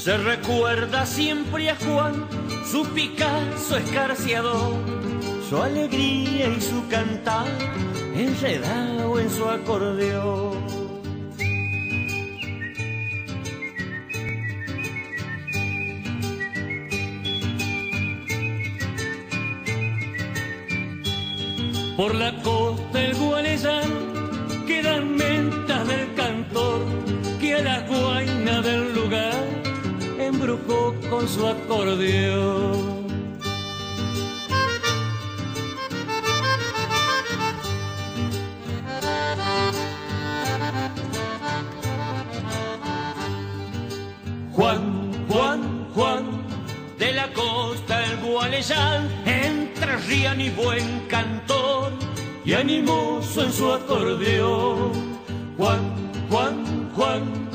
Se 0.04 0.18
recuerda 0.18 1.06
siempre 1.06 1.70
a 1.70 1.78
Juan, 1.78 2.28
su 2.70 2.86
Picasso 2.88 3.78
escarciador, 3.78 4.74
su 5.54 5.62
alegría 5.62 6.48
y 6.48 6.60
su 6.60 6.88
cantar, 6.88 7.46
enredado 8.16 9.20
en 9.20 9.30
su 9.30 9.48
acordeón. 9.48 10.58
Por 21.98 22.16
la 22.16 22.34
costa 22.42 23.04
el 23.04 23.14
Gualeyán 23.14 23.92
quedan 24.66 25.16
mentas 25.16 25.88
del 25.88 26.16
cantor 26.16 26.82
que 27.40 27.54
a 27.54 27.62
la 27.62 27.80
guaina 27.82 28.60
del 28.64 28.96
lugar 28.96 29.46
embrujó 30.18 30.96
con 31.12 31.28
su 31.28 31.46
acordeón. 31.46 33.03
El 48.64 48.76
Gualeyán, 48.76 49.28
entre 49.28 49.98
rían 50.08 50.42
y 50.42 50.50
buen 50.50 51.08
cantor, 51.08 51.92
y 52.46 52.54
animoso 52.54 53.44
en 53.44 53.52
su 53.52 53.72
acordeón. 53.72 54.92
Juan, 55.58 55.80
Juan, 56.30 56.92
Juan, 56.96 57.50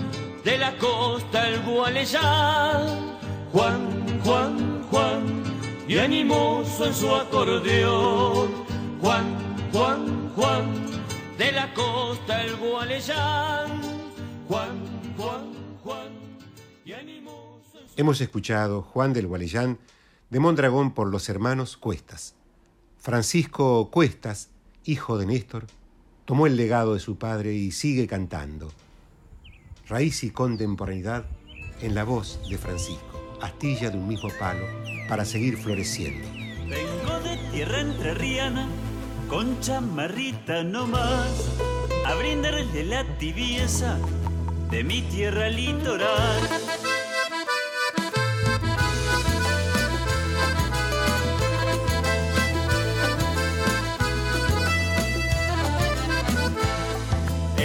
de 0.45 0.59
la 0.59 0.77
costa 0.77 1.49
el 1.49 1.61
Gualeyán. 1.63 3.17
Juan, 3.53 4.21
Juan, 4.23 4.83
Juan, 4.91 5.43
y 5.87 5.99
animoso 5.99 6.87
en 6.87 6.95
su 6.95 7.15
acordeón. 7.15 8.51
Juan, 9.01 9.25
Juan, 9.73 10.31
Juan, 10.35 10.65
de 11.39 11.53
la 11.53 11.73
costa 11.73 12.43
el 12.43 12.57
Gualeyán. 12.57 13.81
Juan, 14.47 15.15
Juan, 15.17 15.79
Juan, 15.83 16.09
y 16.85 16.93
animoso 16.93 17.79
Hemos 17.97 18.21
escuchado 18.21 18.83
Juan 18.83 19.13
del 19.13 19.27
Gualeyán 19.27 19.79
de 20.31 20.41
Mondragón 20.41 20.93
por 20.93 21.09
los 21.09 21.29
hermanos 21.29 21.77
Cuestas. 21.77 22.35
Francisco 22.99 23.91
Cuestas, 23.91 24.51
hijo 24.85 25.19
de 25.19 25.27
Néstor, 25.27 25.67
tomó 26.25 26.47
el 26.47 26.57
legado 26.57 26.95
de 26.95 27.01
su 27.01 27.17
padre 27.17 27.55
y 27.55 27.73
sigue 27.73 28.07
cantando. 28.07 28.71
Raíz 29.89 30.23
y 30.25 30.31
contemporaneidad 30.31 31.25
en 31.81 31.95
la 31.95 32.05
voz 32.05 32.41
de 32.51 32.59
Francisco, 32.59 33.39
astilla 33.41 33.91
de 33.91 33.97
un 33.97 34.09
mismo 34.09 34.29
palo 34.39 34.67
para 35.09 35.25
seguir 35.25 35.57
floreciendo. 35.57 36.29
Vengo 36.69 37.21
de 37.21 37.39
tierra 37.51 37.81
entrerriana, 37.81 38.69
con 39.31 39.59
chamarrita 39.61 40.63
nomás, 40.65 41.51
a 42.05 42.15
brindarle 42.17 42.85
la 42.85 43.05
tibieza 43.17 43.99
de 44.71 44.85
mi 44.85 45.01
tierra 45.03 45.49
litoral. 45.49 46.41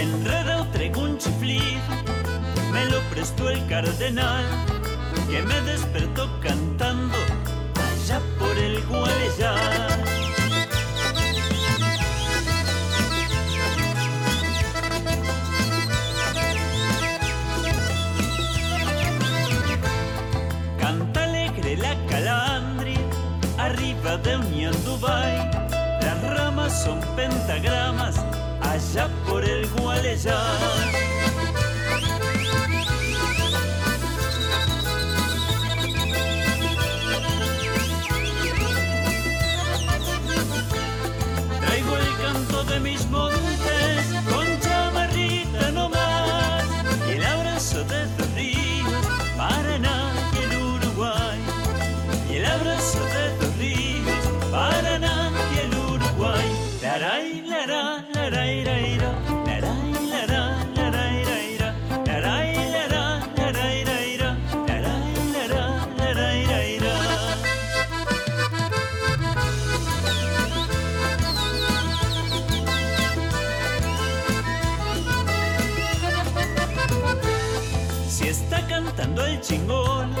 Enredado 0.04 0.66
traigo 0.66 1.00
un 1.00 1.16
chiflido, 1.16 1.80
me 2.72 2.84
lo 2.90 3.00
prestó 3.08 3.48
el 3.48 3.66
cardenal, 3.66 4.44
que 5.30 5.40
me 5.40 5.60
despertó 5.62 6.28
cantando 6.40 7.16
allá 7.74 8.20
por 8.38 8.54
el 8.58 8.84
Gualeyán. 8.84 10.04
Canta 20.78 21.24
alegre 21.24 21.78
la 21.78 21.96
calandria, 22.10 23.00
arriba 23.56 24.18
de 24.18 24.36
un 24.36 24.84
Dubai. 24.84 25.50
Las 26.02 26.22
ramas 26.36 26.84
son 26.84 27.00
pentagramas, 27.16 28.16
allá 28.74 29.08
por 29.28 29.44
el 29.44 29.68
Gualeyán. 29.70 31.23
Chingón, 79.44 80.14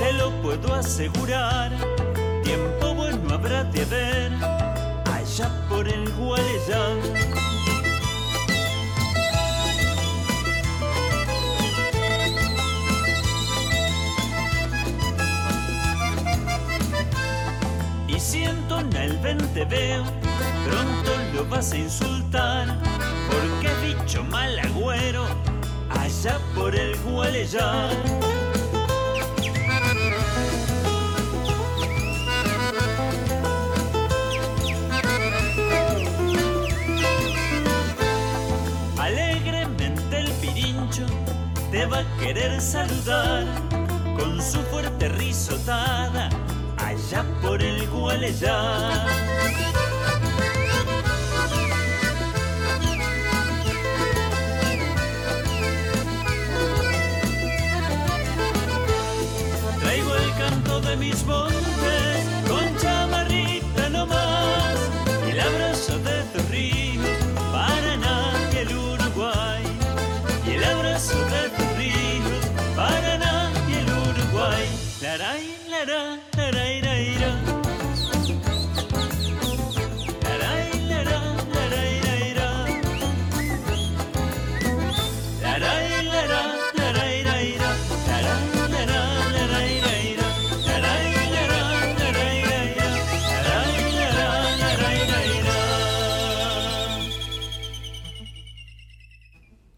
te 0.00 0.12
lo 0.14 0.30
puedo 0.40 0.74
asegurar. 0.74 1.70
Tiempo 2.42 2.94
bueno 2.94 3.34
habrá 3.34 3.64
de 3.64 3.84
ver 3.84 4.32
allá 5.04 5.50
por 5.68 5.86
el 5.86 6.10
Gualeyán. 6.14 6.98
Y 18.08 18.18
si 18.18 18.44
en 18.44 18.96
el 18.96 19.18
ven 19.18 19.38
te 19.52 19.64
veo, 19.66 20.04
pronto 20.64 21.10
lo 21.34 21.44
vas 21.50 21.72
a 21.72 21.76
insultar, 21.76 22.78
porque 23.30 23.68
bicho 23.86 24.24
mal 24.24 24.58
agüero, 24.60 25.26
allá 25.90 26.38
por 26.54 26.74
el 26.74 26.96
Gualeyán. 27.00 28.27
Va 41.90 42.00
a 42.00 42.16
querer 42.18 42.60
saludar 42.60 43.44
con 44.18 44.40
su 44.42 44.58
fuerte 44.70 45.08
risotada 45.08 46.28
allá 46.76 47.24
por 47.42 47.62
el 47.62 47.88
Gualeyá. 47.88 49.27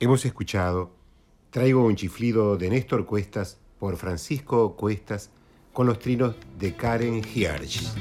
Hemos 0.02 0.24
escuchado 0.24 0.92
Traigo 1.50 1.84
un 1.84 1.94
chiflido 1.94 2.56
de 2.56 2.70
Néstor 2.70 3.04
Cuestas 3.04 3.58
por 3.78 3.98
Francisco 3.98 4.74
Cuestas 4.74 5.28
con 5.74 5.86
los 5.86 5.98
trinos 5.98 6.36
de 6.58 6.74
Karen 6.74 7.22
Hierges. 7.22 7.94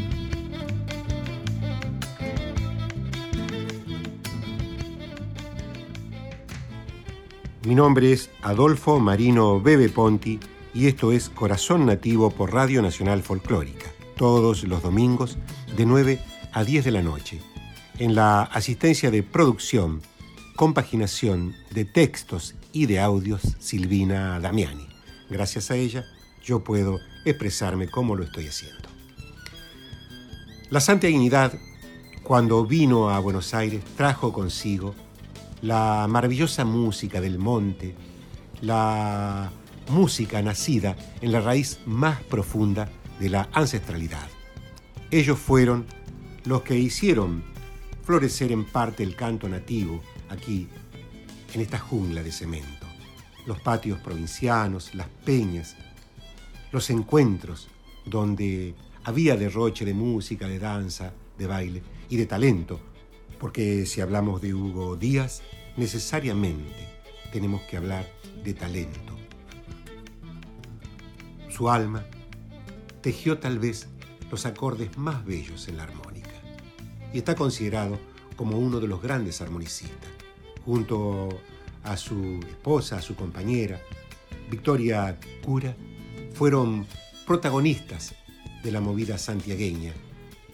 Mi 7.65 7.75
nombre 7.75 8.13
es 8.13 8.29
Adolfo 8.43 9.01
Marino 9.01 9.59
Bebe 9.59 9.89
Ponti 9.89 10.39
y 10.73 10.87
esto 10.87 11.11
es 11.11 11.27
Corazón 11.27 11.85
Nativo 11.85 12.31
por 12.31 12.53
Radio 12.53 12.81
Nacional 12.81 13.23
Folclórica, 13.23 13.87
todos 14.15 14.63
los 14.63 14.81
domingos 14.81 15.37
de 15.75 15.85
9 15.85 16.19
a 16.53 16.63
10 16.63 16.85
de 16.85 16.91
la 16.91 17.01
noche. 17.01 17.41
En 17.97 18.15
la 18.15 18.43
asistencia 18.43 19.11
de 19.11 19.21
producción, 19.21 20.01
compaginación 20.59 21.55
de 21.71 21.85
textos 21.85 22.53
y 22.73 22.85
de 22.85 22.99
audios, 22.99 23.55
Silvina 23.59 24.41
Damiani. 24.41 24.89
Gracias 25.29 25.71
a 25.71 25.77
ella, 25.77 26.03
yo 26.43 26.65
puedo 26.65 26.99
expresarme 27.23 27.87
como 27.87 28.13
lo 28.13 28.25
estoy 28.25 28.47
haciendo. 28.47 28.89
La 30.69 30.81
Santa 30.81 31.07
Dignidad, 31.07 31.53
cuando 32.23 32.65
vino 32.65 33.09
a 33.09 33.19
Buenos 33.19 33.53
Aires, 33.53 33.81
trajo 33.95 34.33
consigo 34.33 34.95
la 35.61 36.05
maravillosa 36.09 36.65
música 36.65 37.21
del 37.21 37.39
monte, 37.39 37.95
la 38.59 39.53
música 39.87 40.41
nacida 40.41 40.97
en 41.21 41.31
la 41.31 41.39
raíz 41.39 41.79
más 41.85 42.21
profunda 42.23 42.89
de 43.17 43.29
la 43.29 43.47
ancestralidad. 43.53 44.27
Ellos 45.09 45.39
fueron 45.39 45.85
los 46.43 46.63
que 46.63 46.77
hicieron 46.77 47.45
florecer 48.03 48.51
en 48.51 48.65
parte 48.65 49.03
el 49.03 49.15
canto 49.15 49.47
nativo 49.47 50.01
aquí, 50.29 50.67
en 51.53 51.61
esta 51.61 51.79
jungla 51.79 52.23
de 52.23 52.31
cemento. 52.31 52.87
Los 53.45 53.59
patios 53.59 53.99
provincianos, 53.99 54.93
las 54.93 55.07
peñas, 55.25 55.75
los 56.71 56.89
encuentros 56.89 57.67
donde 58.05 58.75
había 59.03 59.35
derroche 59.35 59.85
de 59.85 59.93
música, 59.93 60.47
de 60.47 60.59
danza, 60.59 61.13
de 61.37 61.47
baile 61.47 61.81
y 62.09 62.17
de 62.17 62.25
talento, 62.25 62.79
porque 63.39 63.85
si 63.85 64.01
hablamos 64.01 64.41
de 64.41 64.53
Hugo 64.53 64.95
Díaz, 64.95 65.41
necesariamente 65.77 66.87
tenemos 67.31 67.61
que 67.63 67.77
hablar 67.77 68.05
de 68.43 68.53
talento. 68.53 69.15
Su 71.49 71.69
alma 71.69 72.05
tejió 73.01 73.39
tal 73.39 73.59
vez 73.59 73.87
los 74.31 74.45
acordes 74.45 74.97
más 74.97 75.25
bellos 75.25 75.67
en 75.67 75.77
la 75.77 75.83
armónica 75.83 76.29
y 77.13 77.17
está 77.19 77.35
considerado 77.35 77.97
como 78.35 78.57
uno 78.57 78.79
de 78.79 78.87
los 78.87 79.01
grandes 79.01 79.41
armonicistas, 79.41 80.09
junto 80.65 81.29
a 81.83 81.97
su 81.97 82.39
esposa, 82.47 82.97
a 82.97 83.01
su 83.01 83.15
compañera, 83.15 83.79
Victoria 84.49 85.19
Cura, 85.43 85.75
fueron 86.33 86.85
protagonistas 87.25 88.15
de 88.63 88.71
la 88.71 88.81
movida 88.81 89.17
santiagueña, 89.17 89.93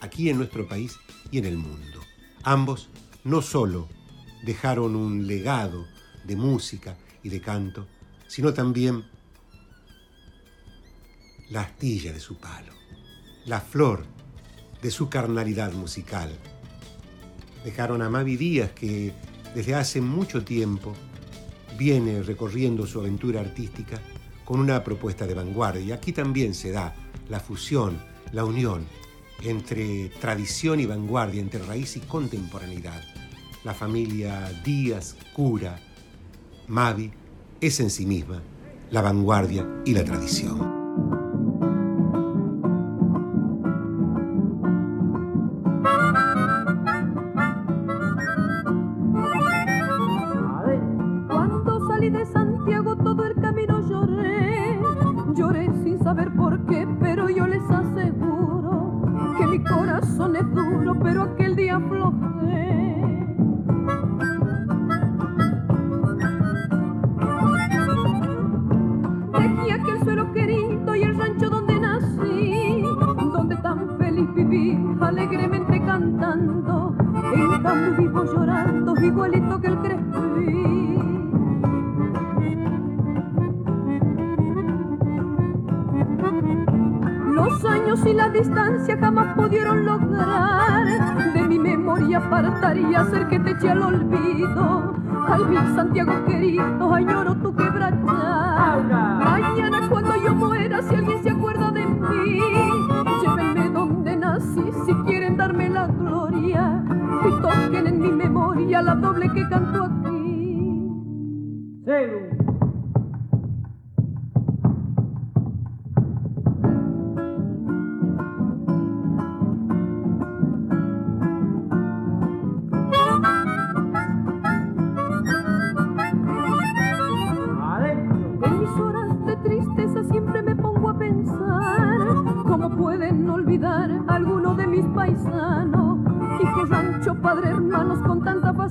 aquí 0.01 0.29
en 0.29 0.37
nuestro 0.37 0.67
país 0.67 0.97
y 1.31 1.37
en 1.37 1.45
el 1.45 1.57
mundo. 1.57 2.01
Ambos 2.43 2.89
no 3.23 3.41
solo 3.41 3.87
dejaron 4.43 4.95
un 4.95 5.27
legado 5.27 5.85
de 6.23 6.35
música 6.35 6.97
y 7.23 7.29
de 7.29 7.41
canto, 7.41 7.87
sino 8.27 8.53
también 8.53 9.05
la 11.49 11.61
astilla 11.61 12.13
de 12.13 12.19
su 12.19 12.37
palo, 12.37 12.73
la 13.45 13.61
flor 13.61 14.05
de 14.81 14.91
su 14.91 15.09
carnalidad 15.09 15.73
musical. 15.73 16.37
Dejaron 17.63 18.01
a 18.01 18.09
Mavi 18.09 18.37
Díaz, 18.37 18.71
que 18.71 19.13
desde 19.55 19.73
hace 19.73 20.01
mucho 20.01 20.43
tiempo 20.43 20.93
viene 21.77 22.21
recorriendo 22.21 22.85
su 22.85 22.99
aventura 22.99 23.39
artística 23.39 24.01
con 24.43 24.59
una 24.59 24.83
propuesta 24.83 25.25
de 25.25 25.33
vanguardia. 25.33 25.81
Y 25.81 25.91
aquí 25.93 26.11
también 26.11 26.53
se 26.53 26.71
da 26.71 26.93
la 27.29 27.39
fusión, 27.39 27.97
la 28.33 28.43
unión 28.43 28.85
entre 29.41 30.09
tradición 30.19 30.79
y 30.81 30.85
vanguardia, 30.85 31.41
entre 31.41 31.63
raíz 31.63 31.95
y 31.95 32.01
contemporaneidad. 32.01 33.01
La 33.63 33.73
familia 33.73 34.51
Díaz, 34.63 35.15
Cura, 35.33 35.79
Mavi, 36.67 37.11
es 37.61 37.79
en 37.79 37.89
sí 37.89 38.05
misma 38.05 38.41
la 38.91 39.01
vanguardia 39.01 39.65
y 39.85 39.93
la 39.93 40.03
tradición. 40.03 40.74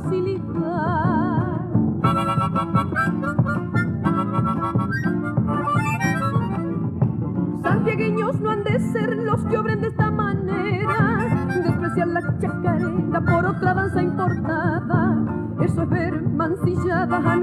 facilitar. 0.05 1.55
Santiagueños 7.63 8.41
no 8.41 8.51
han 8.51 8.65
de 8.65 8.81
ser 8.93 9.17
los 9.17 9.45
que 9.45 9.59
obren 9.59 9.81
de 9.81 9.89
esta 9.89 10.11
manera, 10.11 11.49
despreciar 11.63 12.09
la 12.09 12.39
chacarera 12.39 13.21
por 13.21 13.47
otra 13.47 13.75
danza 13.75 14.03
importada. 14.03 15.19
Eso 15.61 15.83
es 15.83 15.89
ver 15.89 16.23
mancillada 16.23 17.17
a 17.17 17.37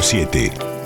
987. 0.00 0.77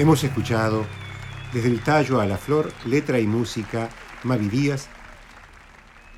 Hemos 0.00 0.24
escuchado 0.24 0.86
desde 1.52 1.68
el 1.68 1.80
tallo 1.80 2.22
a 2.22 2.26
la 2.26 2.38
flor, 2.38 2.72
letra 2.86 3.20
y 3.20 3.26
música, 3.26 3.90
Mavi 4.24 4.48
Díaz, 4.48 4.88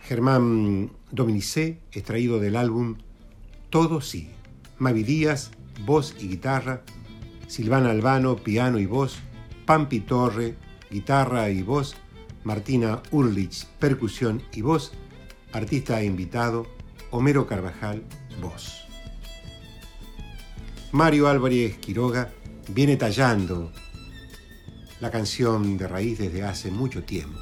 Germán 0.05 0.93
Dominicé, 1.11 1.81
extraído 1.91 2.39
del 2.39 2.55
álbum 2.55 2.99
Todo 3.71 4.01
sí. 4.01 4.31
Mavi 4.79 5.03
Díaz, 5.03 5.51
voz 5.85 6.15
y 6.21 6.29
guitarra, 6.29 6.83
Silvana 7.49 7.91
Albano, 7.91 8.37
piano 8.37 8.79
y 8.79 8.87
voz, 8.87 9.19
Pampi 9.67 9.99
Torre, 9.99 10.55
guitarra 10.89 11.51
y 11.51 11.65
voz, 11.65 11.97
Martina 12.45 13.03
Urlich, 13.11 13.67
percusión 13.81 14.45
y 14.53 14.63
voz, 14.63 14.93
artista 15.53 16.05
invitado, 16.05 16.69
Homero 17.11 17.49
Carvajal, 17.49 18.05
voz. 18.41 18.85
Mario 20.93 21.27
Álvarez 21.27 21.79
Quiroga 21.79 22.31
viene 22.69 22.97
tallando 22.97 23.73
la 25.01 25.11
canción 25.11 25.77
de 25.77 25.89
raíz 25.89 26.19
desde 26.19 26.43
hace 26.43 26.71
mucho 26.71 27.03
tiempo. 27.03 27.41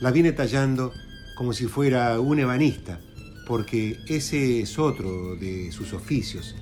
La 0.00 0.10
viene 0.10 0.32
tallando 0.32 0.92
como 1.36 1.52
si 1.52 1.66
fuera 1.66 2.20
un 2.20 2.38
ebanista, 2.38 3.00
porque 3.46 3.98
ese 4.08 4.60
es 4.60 4.78
otro 4.78 5.36
de 5.36 5.72
sus 5.72 5.92
oficios, 5.92 6.54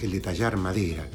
el 0.00 0.12
de 0.12 0.20
tallar 0.20 0.56
madera, 0.56 1.08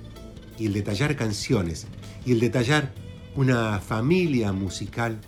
y 0.57 0.67
el 0.67 0.73
de 0.73 0.81
tallar 0.81 1.15
canciones, 1.15 1.87
y 2.25 2.31
el 2.31 2.39
de 2.39 2.49
tallar 2.49 2.93
una 3.35 3.79
familia 3.79 4.51
musical 4.51 5.19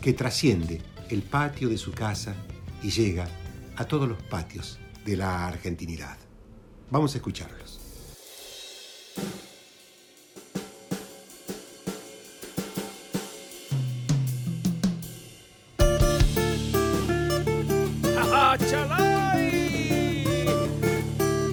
que 0.00 0.12
trasciende 0.12 0.80
el 1.10 1.22
patio 1.22 1.68
de 1.68 1.78
su 1.78 1.92
casa 1.92 2.34
y 2.82 2.90
llega 2.90 3.28
a 3.76 3.84
todos 3.84 4.08
los 4.08 4.22
patios 4.22 4.78
de 5.04 5.16
la 5.16 5.46
argentinidad. 5.46 6.16
Vamos 6.90 7.14
a 7.14 7.18
escucharlos. 7.18 7.80
¡Ajá, 18.52 18.66
chalay! 18.66 20.44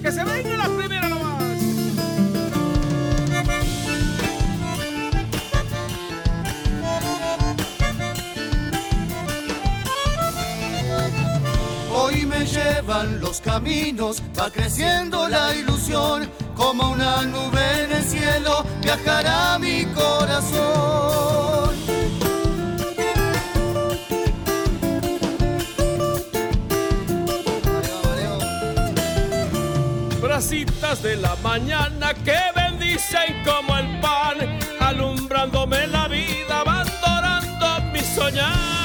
¡Que 0.02 0.12
se 0.12 0.22
venga 0.22 0.56
la 0.58 0.68
primera 0.68 1.08
nomás! 1.08 1.58
Hoy 11.90 12.26
me 12.26 12.44
llevan 12.44 13.18
los 13.20 13.40
caminos, 13.40 14.22
va 14.38 14.50
creciendo 14.50 15.26
la 15.26 15.54
ilusión, 15.54 16.28
como 16.54 16.90
una 16.90 17.22
nube 17.22 17.84
en 17.84 17.92
el 17.92 18.04
cielo 18.04 18.62
viajará 18.82 19.58
mi 19.58 19.86
corazón. 19.86 21.30
Racitas 30.40 31.02
de 31.02 31.16
la 31.16 31.36
mañana 31.42 32.14
que 32.14 32.38
bendicen 32.56 33.44
como 33.44 33.76
el 33.76 34.00
pan, 34.00 34.38
alumbrándome 34.80 35.86
la 35.86 36.08
vida, 36.08 36.60
abandonando 36.60 37.92
mi 37.92 38.00
soñar. 38.00 38.79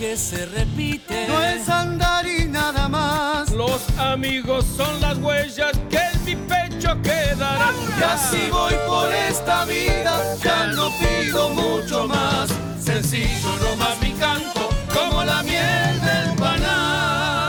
Que 0.00 0.16
se 0.16 0.46
repite 0.46 1.28
No 1.28 1.42
es 1.42 1.68
andar 1.68 2.26
y 2.26 2.46
nada 2.46 2.88
más. 2.88 3.50
Los 3.50 3.82
amigos 3.98 4.64
son 4.74 4.98
las 5.02 5.18
huellas 5.18 5.72
que 5.90 5.98
en 5.98 6.24
mi 6.24 6.36
pecho 6.36 6.96
quedarán. 7.02 7.74
Y 7.98 8.02
así 8.02 8.48
voy 8.50 8.72
por 8.86 9.12
esta 9.12 9.66
vida, 9.66 10.36
ya 10.42 10.68
no 10.68 10.88
pido 10.98 11.50
mucho 11.50 12.08
más. 12.08 12.48
Sencillo 12.82 13.50
nomás 13.62 14.00
mi 14.00 14.12
canto, 14.12 14.70
como 14.94 15.22
la 15.22 15.42
miel 15.42 16.00
del 16.00 16.34
panal. 16.36 17.39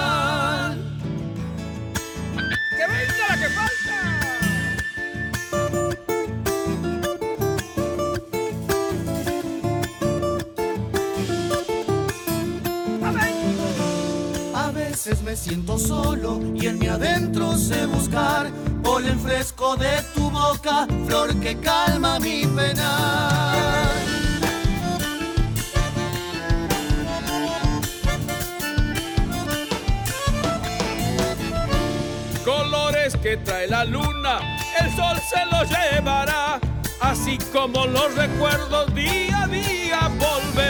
Veces 15.04 15.24
me 15.24 15.36
siento 15.36 15.80
solo 15.80 16.40
y 16.54 16.68
en 16.68 16.78
mi 16.78 16.86
adentro 16.86 17.58
sé 17.58 17.88
buscar 17.88 18.52
polen 18.84 19.20
fresco 19.20 19.76
de 19.76 19.90
tu 20.14 20.30
boca, 20.30 20.86
flor 21.08 21.34
que 21.40 21.58
calma 21.58 22.20
mi 22.20 22.46
pena. 22.46 23.50
Colores 32.46 33.18
que 33.24 33.38
trae 33.38 33.68
la 33.68 33.86
luna, 33.86 34.40
el 34.82 34.96
sol 34.96 35.18
se 35.28 35.44
los 35.48 35.68
llevará, 35.68 36.60
así 37.00 37.40
como 37.52 37.88
los 37.88 38.14
recuerdos 38.14 38.94
día 38.94 39.46
a 39.46 39.48
día 39.48 40.12
volverán. 40.20 40.61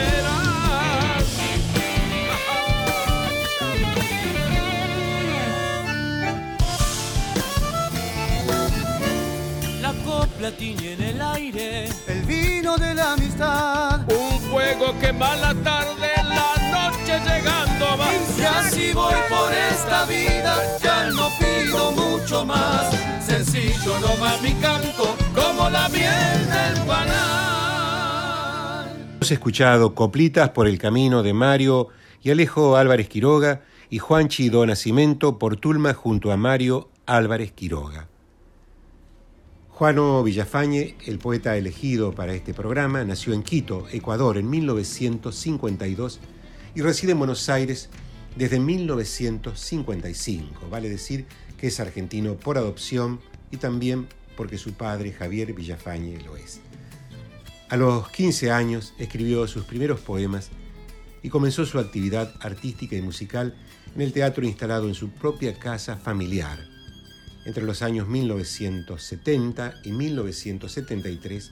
Tiñe 10.49 10.93
en 10.93 11.03
el 11.03 11.21
aire 11.21 11.87
El 12.07 12.23
vino 12.23 12.75
de 12.75 12.95
la 12.95 13.13
amistad. 13.13 14.01
Un 14.11 14.39
fuego 14.49 14.97
quema 14.99 15.35
la 15.35 15.53
tarde, 15.53 16.09
la 16.17 16.55
noche 16.71 17.19
llegando 17.19 17.95
va. 17.95 18.11
Y 18.35 18.41
así 18.41 18.91
voy 18.91 19.13
por 19.29 19.53
esta 19.53 20.05
vida, 20.05 20.55
ya 20.81 21.11
no 21.11 21.29
pido 21.37 21.91
mucho 21.91 22.43
más. 22.43 22.89
Sencillo 23.23 23.99
nomás 23.99 24.41
mi 24.41 24.53
canto, 24.53 25.15
como 25.35 25.69
la 25.69 25.87
miel 25.89 26.49
del 26.49 26.79
panal. 26.87 28.89
Hemos 29.17 29.29
escuchado 29.29 29.93
Coplitas 29.93 30.49
por 30.49 30.67
el 30.67 30.79
camino 30.79 31.21
de 31.21 31.33
Mario 31.33 31.89
y 32.23 32.31
Alejo 32.31 32.77
Álvarez 32.77 33.09
Quiroga 33.09 33.61
y 33.91 33.99
Juanchi 33.99 34.49
Do 34.49 34.65
Nacimiento 34.65 35.37
por 35.37 35.57
Tulma 35.57 35.93
junto 35.93 36.31
a 36.31 36.37
Mario 36.37 36.89
Álvarez 37.05 37.51
Quiroga. 37.51 38.07
Juano 39.81 40.21
Villafañe, 40.21 40.93
el 41.07 41.17
poeta 41.17 41.57
elegido 41.57 42.13
para 42.13 42.35
este 42.35 42.53
programa, 42.53 43.03
nació 43.03 43.33
en 43.33 43.41
Quito, 43.41 43.87
Ecuador, 43.91 44.37
en 44.37 44.47
1952 44.47 46.19
y 46.75 46.81
reside 46.81 47.13
en 47.13 47.17
Buenos 47.17 47.49
Aires 47.49 47.89
desde 48.35 48.59
1955. 48.59 50.69
Vale 50.69 50.87
decir 50.87 51.25
que 51.57 51.65
es 51.65 51.79
argentino 51.79 52.35
por 52.35 52.59
adopción 52.59 53.21
y 53.49 53.57
también 53.57 54.07
porque 54.37 54.59
su 54.59 54.73
padre, 54.73 55.13
Javier 55.13 55.53
Villafañe, 55.53 56.21
lo 56.25 56.37
es. 56.37 56.59
A 57.69 57.75
los 57.75 58.07
15 58.09 58.51
años 58.51 58.93
escribió 58.99 59.47
sus 59.47 59.65
primeros 59.65 59.99
poemas 59.99 60.51
y 61.23 61.29
comenzó 61.29 61.65
su 61.65 61.79
actividad 61.79 62.31
artística 62.39 62.95
y 62.95 63.01
musical 63.01 63.55
en 63.95 64.01
el 64.01 64.13
teatro 64.13 64.45
instalado 64.45 64.87
en 64.87 64.93
su 64.93 65.09
propia 65.09 65.57
casa 65.57 65.97
familiar. 65.97 66.70
Entre 67.45 67.63
los 67.63 67.81
años 67.81 68.07
1970 68.07 69.81
y 69.83 69.91
1973 69.91 71.51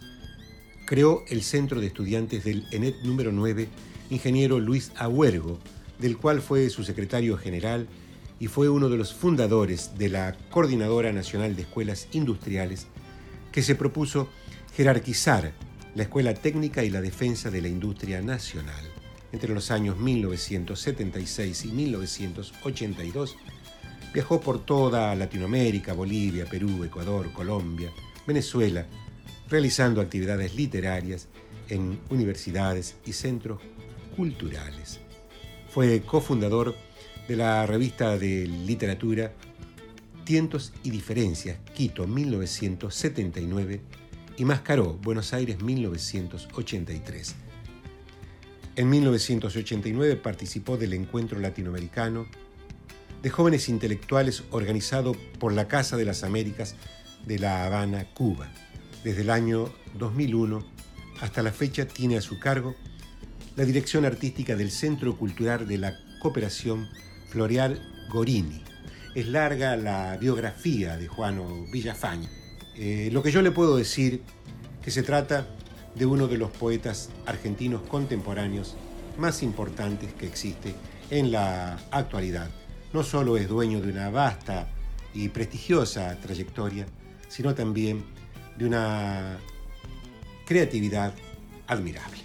creó 0.86 1.24
el 1.28 1.42
Centro 1.42 1.82
de 1.82 1.88
Estudiantes 1.88 2.44
del 2.44 2.66
ENET 2.72 2.96
número 3.04 3.32
9, 3.32 3.68
ingeniero 4.10 4.60
Luis 4.60 4.92
Ahuergo, 4.96 5.60
del 5.98 6.18
cual 6.18 6.42
fue 6.42 6.70
su 6.70 6.84
secretario 6.84 7.38
general 7.38 7.88
y 8.40 8.48
fue 8.48 8.70
uno 8.70 8.90
de 8.90 8.98
los 8.98 9.14
fundadores 9.14 9.98
de 9.98 10.10
la 10.10 10.38
Coordinadora 10.50 11.12
Nacional 11.12 11.56
de 11.56 11.64
Escuelas 11.64 12.08
Industriales, 12.12 12.88
que 13.52 13.64
se 13.64 13.76
propuso 13.76 14.30
jerarquizar 14.76 15.54
la 15.96 16.04
escuela 16.04 16.34
técnica 16.34 16.84
y 16.84 16.90
la 16.90 17.02
defensa 17.02 17.50
de 17.50 17.62
la 17.62 17.68
industria 17.68 18.22
nacional. 18.22 18.84
Entre 19.32 19.54
los 19.54 19.72
años 19.72 19.98
1976 19.98 21.66
y 21.66 21.72
1982, 21.72 23.38
viajó 24.14 24.42
por 24.42 24.66
toda 24.66 25.16
Latinoamérica, 25.16 25.94
Bolivia, 25.94 26.46
Perú, 26.46 26.84
Ecuador, 26.84 27.32
Colombia, 27.32 27.92
Venezuela, 28.26 28.86
realizando 29.50 30.02
actividades 30.02 30.56
literarias 30.56 31.28
en 31.70 32.00
universidades 32.10 32.96
y 33.06 33.14
centros 33.14 33.62
culturales. 34.16 35.00
Fue 35.70 36.02
cofundador 36.02 36.76
de 37.28 37.36
la 37.36 37.66
revista 37.66 38.18
de 38.18 38.48
literatura 38.48 39.32
Tientos 40.24 40.74
y 40.84 40.92
Diferencias, 40.92 41.58
Quito 41.74 42.08
1979 42.08 43.82
y 44.38 44.46
Mascaró, 44.46 44.94
Buenos 44.94 45.34
Aires 45.34 45.62
1983. 45.62 47.36
En 48.76 48.90
1989 48.90 50.16
participó 50.16 50.78
del 50.78 50.94
Encuentro 50.94 51.40
Latinoamericano 51.40 52.28
de 53.22 53.30
Jóvenes 53.30 53.68
Intelectuales 53.68 54.44
organizado 54.52 55.14
por 55.40 55.54
la 55.54 55.68
Casa 55.68 55.98
de 55.98 56.06
las 56.06 56.24
Américas 56.24 56.76
de 57.26 57.40
La 57.40 57.66
Habana, 57.66 58.06
Cuba. 58.14 58.50
Desde 59.04 59.22
el 59.22 59.30
año 59.30 59.74
2001 59.96 60.64
hasta 61.22 61.44
la 61.44 61.52
fecha 61.52 61.88
tiene 61.88 62.18
a 62.18 62.22
su 62.22 62.40
cargo 62.40 62.76
la 63.56 63.66
dirección 63.66 64.06
artística 64.06 64.56
del 64.56 64.72
Centro 64.72 65.18
Cultural 65.18 65.68
de 65.68 65.78
la 65.78 66.00
Cooperación 66.22 66.88
Floreal 67.28 67.82
Gorini. 68.10 68.64
Es 69.16 69.28
larga 69.28 69.76
la 69.76 70.16
biografía 70.18 70.96
de 70.96 71.08
Juano 71.08 71.66
Villafañe. 71.72 72.30
Eh, 72.76 73.10
lo 73.12 73.22
que 73.22 73.32
yo 73.32 73.42
le 73.42 73.52
puedo 73.52 73.76
decir 73.76 74.22
que 74.82 74.92
se 74.92 75.04
trata 75.04 75.46
de 75.96 76.06
uno 76.06 76.28
de 76.28 76.38
los 76.38 76.52
poetas 76.52 77.10
argentinos 77.26 77.82
contemporáneos 77.82 78.78
más 79.18 79.44
importantes 79.44 80.14
que 80.14 80.26
existe 80.26 80.74
en 81.10 81.32
la 81.32 81.78
actualidad. 81.92 82.50
No 82.92 83.04
solo 83.04 83.38
es 83.38 83.48
dueño 83.48 83.82
de 83.82 83.92
una 83.92 84.10
vasta 84.10 84.68
y 85.14 85.30
prestigiosa 85.30 86.20
trayectoria, 86.20 86.88
sino 87.28 87.54
también 87.54 88.04
de 88.58 88.66
una 88.66 89.38
creatividad 90.46 91.14
admirable. 91.68 92.20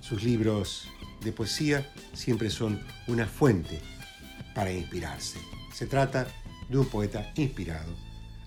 Sus 0.00 0.22
libros 0.22 0.88
de 1.22 1.32
poesía 1.32 1.90
siempre 2.12 2.50
son 2.50 2.80
una 3.08 3.26
fuente 3.26 3.80
para 4.54 4.70
inspirarse. 4.72 5.38
Se 5.72 5.86
trata 5.86 6.26
de 6.68 6.78
un 6.78 6.86
poeta 6.86 7.32
inspirado. 7.36 7.94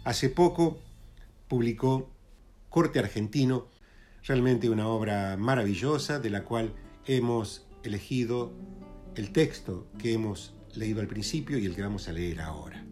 Hace 0.04 0.30
poco 0.30 0.80
publicó 1.48 2.10
Corte 2.70 3.00
Argentino, 3.00 3.68
realmente 4.24 4.70
una 4.70 4.88
obra 4.88 5.38
maravillosa 5.38 6.20
de 6.20 6.30
la 6.30 6.44
cual 6.44 6.74
hemos 7.06 7.66
elegido 7.84 8.54
el 9.16 9.32
texto 9.32 9.88
que 9.98 10.14
hemos 10.14 10.54
leído 10.76 11.02
al 11.02 11.08
principio 11.08 11.58
y 11.58 11.66
el 11.66 11.76
que 11.76 11.82
vamos 11.82 12.08
a 12.08 12.12
leer 12.12 12.42
ahora. 12.42 12.84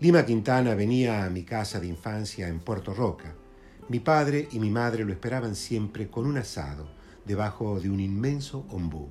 Lima 0.00 0.26
Quintana 0.26 0.74
venía 0.74 1.24
a 1.24 1.30
mi 1.30 1.44
casa 1.44 1.80
de 1.80 1.86
infancia 1.86 2.48
en 2.48 2.60
Puerto 2.60 2.92
Roca. 2.92 3.34
Mi 3.88 4.00
padre 4.00 4.48
y 4.50 4.58
mi 4.58 4.70
madre 4.70 5.04
lo 5.04 5.12
esperaban 5.12 5.54
siempre 5.54 6.08
con 6.08 6.26
un 6.26 6.38
asado 6.38 6.88
debajo 7.24 7.80
de 7.80 7.90
un 7.90 8.00
inmenso 8.00 8.66
ombú. 8.70 9.08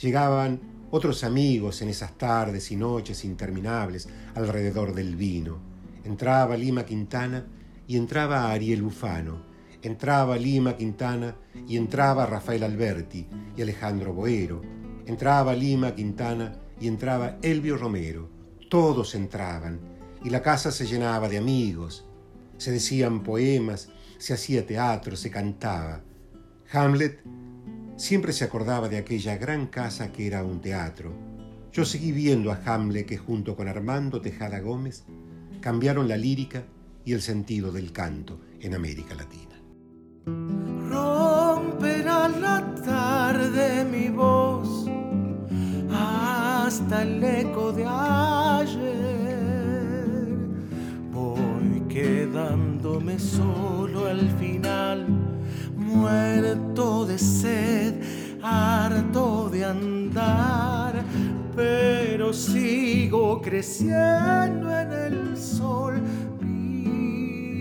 Llegaban 0.00 0.60
otros 0.90 1.24
amigos 1.24 1.82
en 1.82 1.88
esas 1.88 2.16
tardes 2.18 2.70
y 2.72 2.76
noches 2.76 3.24
interminables 3.24 4.08
alrededor 4.34 4.94
del 4.94 5.16
vino. 5.16 5.58
Entraba 6.04 6.56
Lima 6.56 6.84
Quintana 6.84 7.44
y 7.86 7.96
entraba 7.96 8.50
Ariel 8.50 8.82
Bufano. 8.82 9.42
Entraba 9.82 10.36
Lima 10.36 10.76
Quintana 10.76 11.34
y 11.68 11.76
entraba 11.76 12.26
Rafael 12.26 12.62
Alberti 12.62 13.26
y 13.56 13.62
Alejandro 13.62 14.12
Boero. 14.12 14.62
Entraba 15.06 15.54
Lima 15.54 15.94
Quintana 15.94 16.56
y 16.82 16.88
entraba 16.88 17.38
Elvio 17.42 17.76
Romero. 17.76 18.28
Todos 18.68 19.14
entraban 19.14 19.78
y 20.24 20.30
la 20.30 20.42
casa 20.42 20.72
se 20.72 20.84
llenaba 20.84 21.28
de 21.28 21.38
amigos. 21.38 22.04
Se 22.58 22.72
decían 22.72 23.22
poemas, 23.22 23.90
se 24.18 24.34
hacía 24.34 24.66
teatro, 24.66 25.14
se 25.14 25.30
cantaba. 25.30 26.02
Hamlet 26.72 27.22
siempre 27.96 28.32
se 28.32 28.44
acordaba 28.44 28.88
de 28.88 28.96
aquella 28.96 29.36
gran 29.36 29.68
casa 29.68 30.10
que 30.10 30.26
era 30.26 30.42
un 30.42 30.60
teatro. 30.60 31.12
Yo 31.72 31.84
seguí 31.84 32.10
viendo 32.10 32.50
a 32.50 32.60
Hamlet 32.64 33.06
que 33.06 33.16
junto 33.16 33.54
con 33.54 33.68
Armando 33.68 34.20
Tejada 34.20 34.58
Gómez 34.58 35.04
cambiaron 35.60 36.08
la 36.08 36.16
lírica 36.16 36.64
y 37.04 37.12
el 37.12 37.22
sentido 37.22 37.70
del 37.70 37.92
canto 37.92 38.40
en 38.60 38.74
América 38.74 39.14
Latina. 39.14 39.54
Romperá 40.88 42.28
la 42.28 42.74
tarde 42.84 43.84
mi 43.84 44.08
voz 44.08 44.88
hasta 46.72 47.02
el 47.02 47.22
eco 47.22 47.70
de 47.70 47.84
ayer. 47.84 48.80
Voy 51.12 51.82
quedándome 51.86 53.18
solo 53.18 54.06
al 54.06 54.30
final, 54.40 55.06
muerto 55.76 57.04
de 57.04 57.18
sed, 57.18 58.00
harto 58.42 59.50
de 59.50 59.66
andar, 59.66 61.04
pero 61.54 62.32
sigo 62.32 63.42
creciendo 63.42 64.70
en 64.70 64.92
el 64.92 65.36
sol. 65.36 66.00
vivo. 66.40 67.52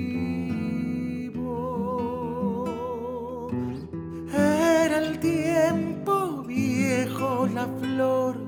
Era 4.34 5.00
el 5.00 5.20
tiempo 5.20 6.44
viejo, 6.48 7.46
la 7.54 7.68
flor, 7.82 8.41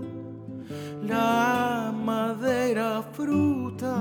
la 1.07 1.91
madera 1.93 3.03
frutal. 3.13 3.93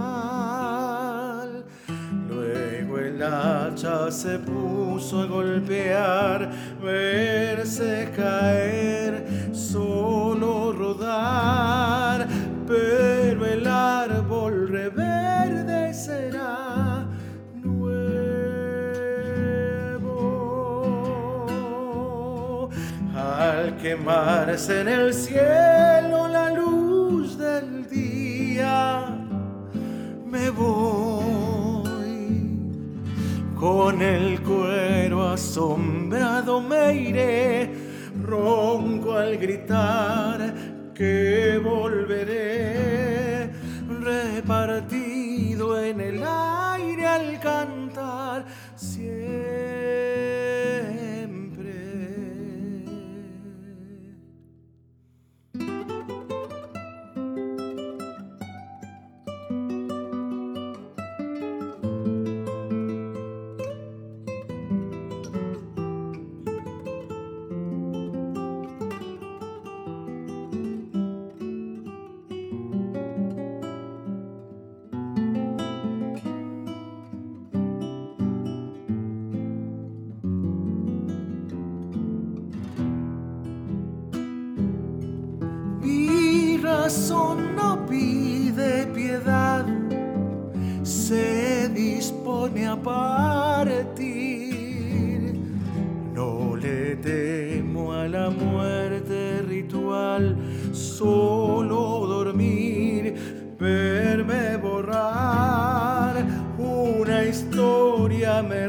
Luego 2.29 2.99
el 2.99 3.23
hacha 3.23 4.11
se 4.11 4.39
puso 4.39 5.23
a 5.23 5.27
golpear, 5.27 6.51
verse 6.83 8.11
caer, 8.17 9.27
solo 9.53 10.73
rodar, 10.73 12.27
pero 12.67 13.47
el 13.47 13.67
árbol 13.67 14.69
reverdecerá. 14.69 16.59
Al 23.15 23.77
quemarse 23.77 24.81
en 24.81 24.89
el 24.89 25.13
cielo 25.15 26.27
la 26.29 26.51
voy. 30.57 31.93
Con 33.59 34.03
el 34.03 34.43
cuero 34.43 35.29
asombrado 35.29 36.61
me 36.61 36.95
iré, 36.95 37.71
ronco 38.23 39.13
al 39.15 39.37
gritar 39.39 40.55
que 40.95 41.61
volveré, 41.63 43.51
repartido 44.01 45.81
en 45.81 46.01
el 46.01 46.23
aire 46.25 46.72
Mi 86.83 86.89
razón 86.89 87.55
no 87.55 87.87
pide 87.87 88.87
piedad, 88.93 89.65
se 90.83 91.69
dispone 91.69 92.67
a 92.67 92.75
partir. 92.75 94.03
No 96.13 96.57
le 96.57 96.97
temo 96.97 97.93
a 97.93 98.09
la 98.09 98.31
muerte 98.31 99.43
ritual, 99.43 100.37
solo 100.73 102.05
dormir, 102.09 103.15
verme 103.61 104.57
borrar. 104.57 106.17
Una 106.59 107.23
historia 107.23 108.43
me 108.43 108.69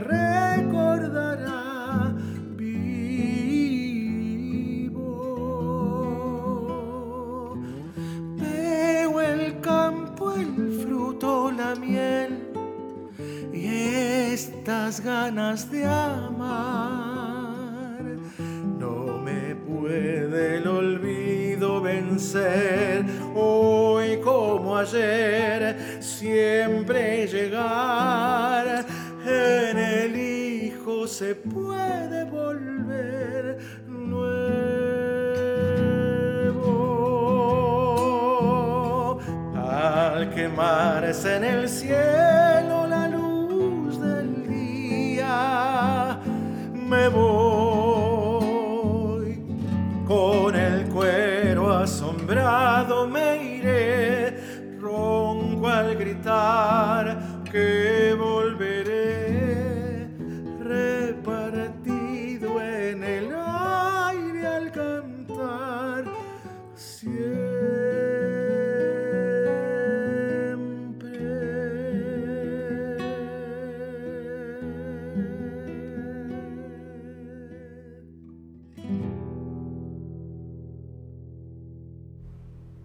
estas 14.93 15.05
ganas 15.05 15.71
de 15.71 15.85
amar. 15.85 16.83
No 18.77 19.17
me 19.17 19.55
puede 19.55 20.57
el 20.57 20.67
olvido 20.67 21.81
vencer 21.81 23.03
hoy 23.35 24.19
como 24.21 24.77
ayer, 24.77 25.97
siempre 25.99 27.25
llegar. 27.27 28.85
En 29.25 29.77
el 29.77 30.15
hijo 30.15 31.07
se 31.07 31.33
puede 31.33 32.25
volver 32.25 33.57
nuevo. 33.87 34.43
Al 39.55 40.29
quemarse 40.35 41.37
en 41.37 41.43
el 41.45 41.67
cielo 41.69 42.32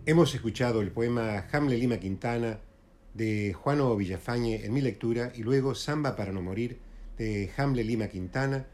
Hemos 0.09 0.35
escuchado 0.35 0.81
el 0.81 0.91
poema 0.91 1.45
Hamlet 1.53 1.79
Lima 1.79 1.99
Quintana 1.99 2.61
de 3.13 3.53
Juano 3.53 3.95
Villafañe 3.95 4.65
en 4.65 4.73
mi 4.73 4.81
lectura 4.81 5.33
y 5.35 5.43
luego 5.43 5.75
Samba 5.75 6.17
para 6.17 6.33
no 6.33 6.41
morir 6.41 6.81
de 7.19 7.51
Hamlet 7.59 7.85
Lima 7.85 8.09
Quintana, 8.09 8.69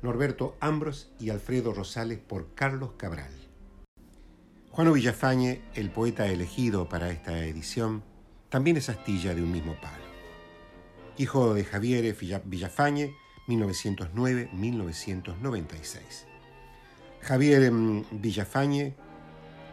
Norberto 0.00 0.56
Ambros 0.58 1.12
y 1.18 1.28
Alfredo 1.28 1.74
Rosales 1.74 2.18
por 2.18 2.54
Carlos 2.54 2.92
Cabral. 2.96 3.30
Juano 4.70 4.94
Villafañe, 4.94 5.60
el 5.74 5.90
poeta 5.90 6.26
elegido 6.28 6.88
para 6.88 7.10
esta 7.10 7.44
edición, 7.44 8.02
también 8.48 8.78
es 8.78 8.88
astilla 8.88 9.34
de 9.34 9.42
un 9.42 9.52
mismo 9.52 9.76
palo. 9.82 10.08
Hijo 11.18 11.52
de 11.52 11.64
Javier 11.64 12.16
Villa- 12.18 12.40
Villafañe, 12.42 13.14
1909-1996. 13.48 16.24
Javier 17.20 17.70
mm, 17.70 18.04
Villafañe 18.12 18.94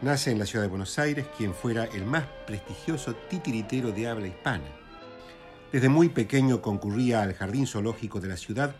nace 0.02 0.30
en 0.30 0.38
la 0.38 0.46
ciudad 0.46 0.64
de 0.64 0.70
Buenos 0.70 0.98
Aires, 0.98 1.26
quien 1.36 1.54
fuera 1.54 1.84
el 1.84 2.04
más 2.04 2.24
prestigioso 2.46 3.14
titiritero 3.28 3.90
de 3.92 4.08
habla 4.08 4.28
hispana. 4.28 4.64
Desde 5.72 5.88
muy 5.88 6.08
pequeño 6.08 6.62
concurría 6.62 7.22
al 7.22 7.34
jardín 7.34 7.66
zoológico 7.66 8.20
de 8.20 8.28
la 8.28 8.36
ciudad 8.36 8.76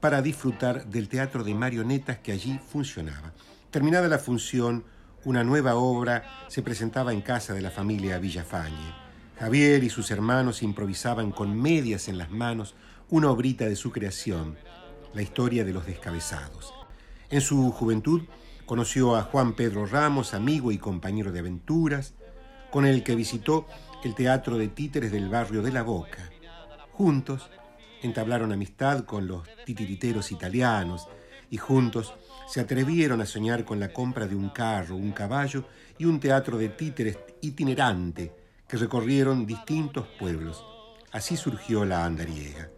para 0.00 0.22
disfrutar 0.22 0.86
del 0.86 1.08
teatro 1.08 1.44
de 1.44 1.54
marionetas 1.54 2.18
que 2.18 2.32
allí 2.32 2.58
funcionaba. 2.70 3.32
Terminada 3.70 4.08
la 4.08 4.18
función, 4.18 4.84
una 5.24 5.44
nueva 5.44 5.76
obra 5.76 6.46
se 6.48 6.62
presentaba 6.62 7.12
en 7.12 7.22
casa 7.22 7.54
de 7.54 7.62
la 7.62 7.70
familia 7.70 8.18
Villafañe. 8.18 8.94
Javier 9.38 9.84
y 9.84 9.90
sus 9.90 10.10
hermanos 10.10 10.62
improvisaban 10.62 11.30
con 11.30 11.60
medias 11.60 12.08
en 12.08 12.18
las 12.18 12.30
manos 12.30 12.74
una 13.08 13.30
obrita 13.30 13.66
de 13.66 13.76
su 13.76 13.92
creación, 13.92 14.56
la 15.14 15.22
historia 15.22 15.64
de 15.64 15.72
los 15.72 15.86
descabezados. 15.86 16.74
En 17.30 17.40
su 17.40 17.70
juventud 17.70 18.22
conoció 18.66 19.16
a 19.16 19.22
Juan 19.22 19.54
Pedro 19.54 19.86
Ramos, 19.86 20.34
amigo 20.34 20.72
y 20.72 20.78
compañero 20.78 21.32
de 21.32 21.38
aventuras, 21.38 22.14
con 22.70 22.84
el 22.84 23.02
que 23.02 23.14
visitó 23.14 23.66
el 24.04 24.14
teatro 24.14 24.58
de 24.58 24.68
títeres 24.68 25.12
del 25.12 25.28
barrio 25.28 25.62
de 25.62 25.72
La 25.72 25.82
Boca. 25.82 26.30
Juntos 26.92 27.48
entablaron 28.02 28.52
amistad 28.52 29.04
con 29.04 29.26
los 29.26 29.48
titiriteros 29.64 30.32
italianos 30.32 31.08
y 31.48 31.56
juntos 31.56 32.14
se 32.48 32.60
atrevieron 32.60 33.20
a 33.20 33.26
soñar 33.26 33.64
con 33.64 33.80
la 33.80 33.92
compra 33.92 34.26
de 34.26 34.34
un 34.34 34.50
carro, 34.50 34.96
un 34.96 35.12
caballo 35.12 35.64
y 35.96 36.04
un 36.04 36.20
teatro 36.20 36.58
de 36.58 36.68
títeres 36.68 37.18
itinerante 37.40 38.32
que 38.68 38.76
recorrieron 38.76 39.46
distintos 39.46 40.06
pueblos. 40.18 40.64
Así 41.12 41.36
surgió 41.36 41.84
la 41.84 42.04
andariega. 42.04 42.68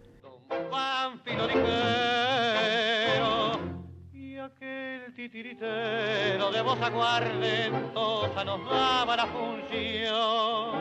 Titiritero 5.31 6.51
de 6.51 6.63
voz 6.63 6.81
aguardentosa 6.81 8.45
nos 8.45 8.65
daba 8.65 9.15
la 9.15 9.27
función. 9.27 10.73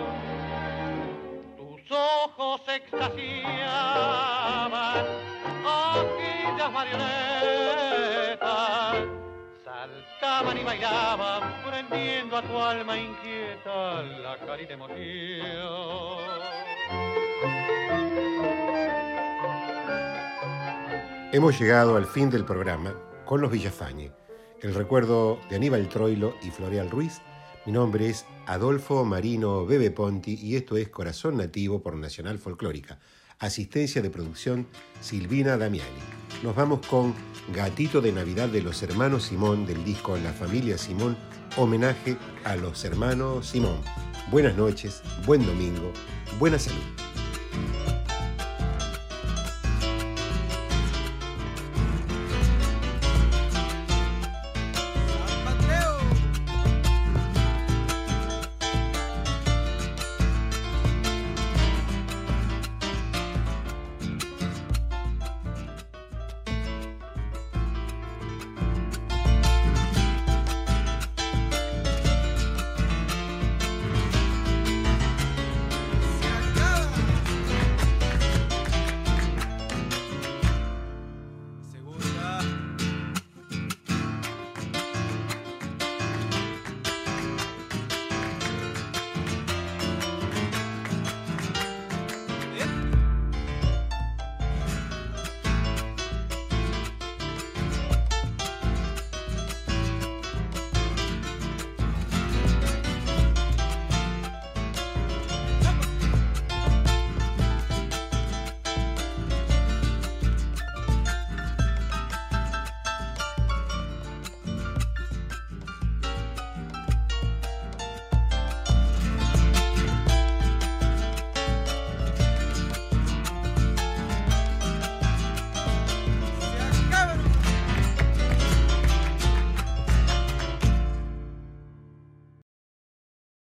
Tus 1.58 1.82
ojos 1.92 2.62
extasiaban, 2.70 3.16
aquellas 5.66 6.72
marionetas 6.72 8.40
saltaban 9.66 10.58
y 10.58 10.64
bailaban, 10.64 11.64
prendiendo 11.68 12.38
a 12.38 12.42
tu 12.42 12.58
alma 12.58 12.98
inquieta 12.98 14.02
la 14.02 14.38
carita 14.38 14.74
emoción. 14.76 14.98
Hemos 21.34 21.60
llegado 21.60 21.98
al 21.98 22.06
fin 22.06 22.30
del 22.30 22.46
programa 22.46 22.94
con 23.26 23.42
los 23.42 23.52
Villafañe. 23.52 24.27
El 24.62 24.74
recuerdo 24.74 25.40
de 25.52 25.56
Aníbal 25.56 25.88
Troilo 25.88 26.34
y 26.42 26.50
Floreal 26.50 26.90
Ruiz. 26.90 27.22
Mi 27.68 27.72
nombre 27.72 28.10
es 28.10 28.26
Adolfo 28.48 29.06
Marino 29.06 29.68
Bebe 29.68 29.92
Ponti 29.92 30.34
y 30.34 30.56
esto 30.56 30.78
es 30.78 30.90
Corazón 30.90 31.38
Nativo 31.38 31.84
por 31.84 31.96
Nacional 31.96 32.40
Folclórica. 32.40 32.98
Asistencia 33.38 34.02
de 34.02 34.10
producción 34.10 34.66
Silvina 35.00 35.58
Damiani. 35.58 36.00
Nos 36.42 36.56
vamos 36.56 36.86
con 36.88 37.14
Gatito 37.54 38.02
de 38.02 38.12
Navidad 38.12 38.50
de 38.50 38.64
los 38.64 38.82
hermanos 38.82 39.26
Simón 39.26 39.68
del 39.68 39.86
disco 39.86 40.18
La 40.18 40.34
familia 40.34 40.80
Simón, 40.80 41.16
homenaje 41.56 42.18
a 42.44 42.56
los 42.56 42.84
hermanos 42.84 43.46
Simón. 43.46 43.80
Buenas 44.32 44.58
noches, 44.58 45.04
buen 45.28 45.46
domingo, 45.46 45.94
buena 46.40 46.58
salud. 46.58 46.82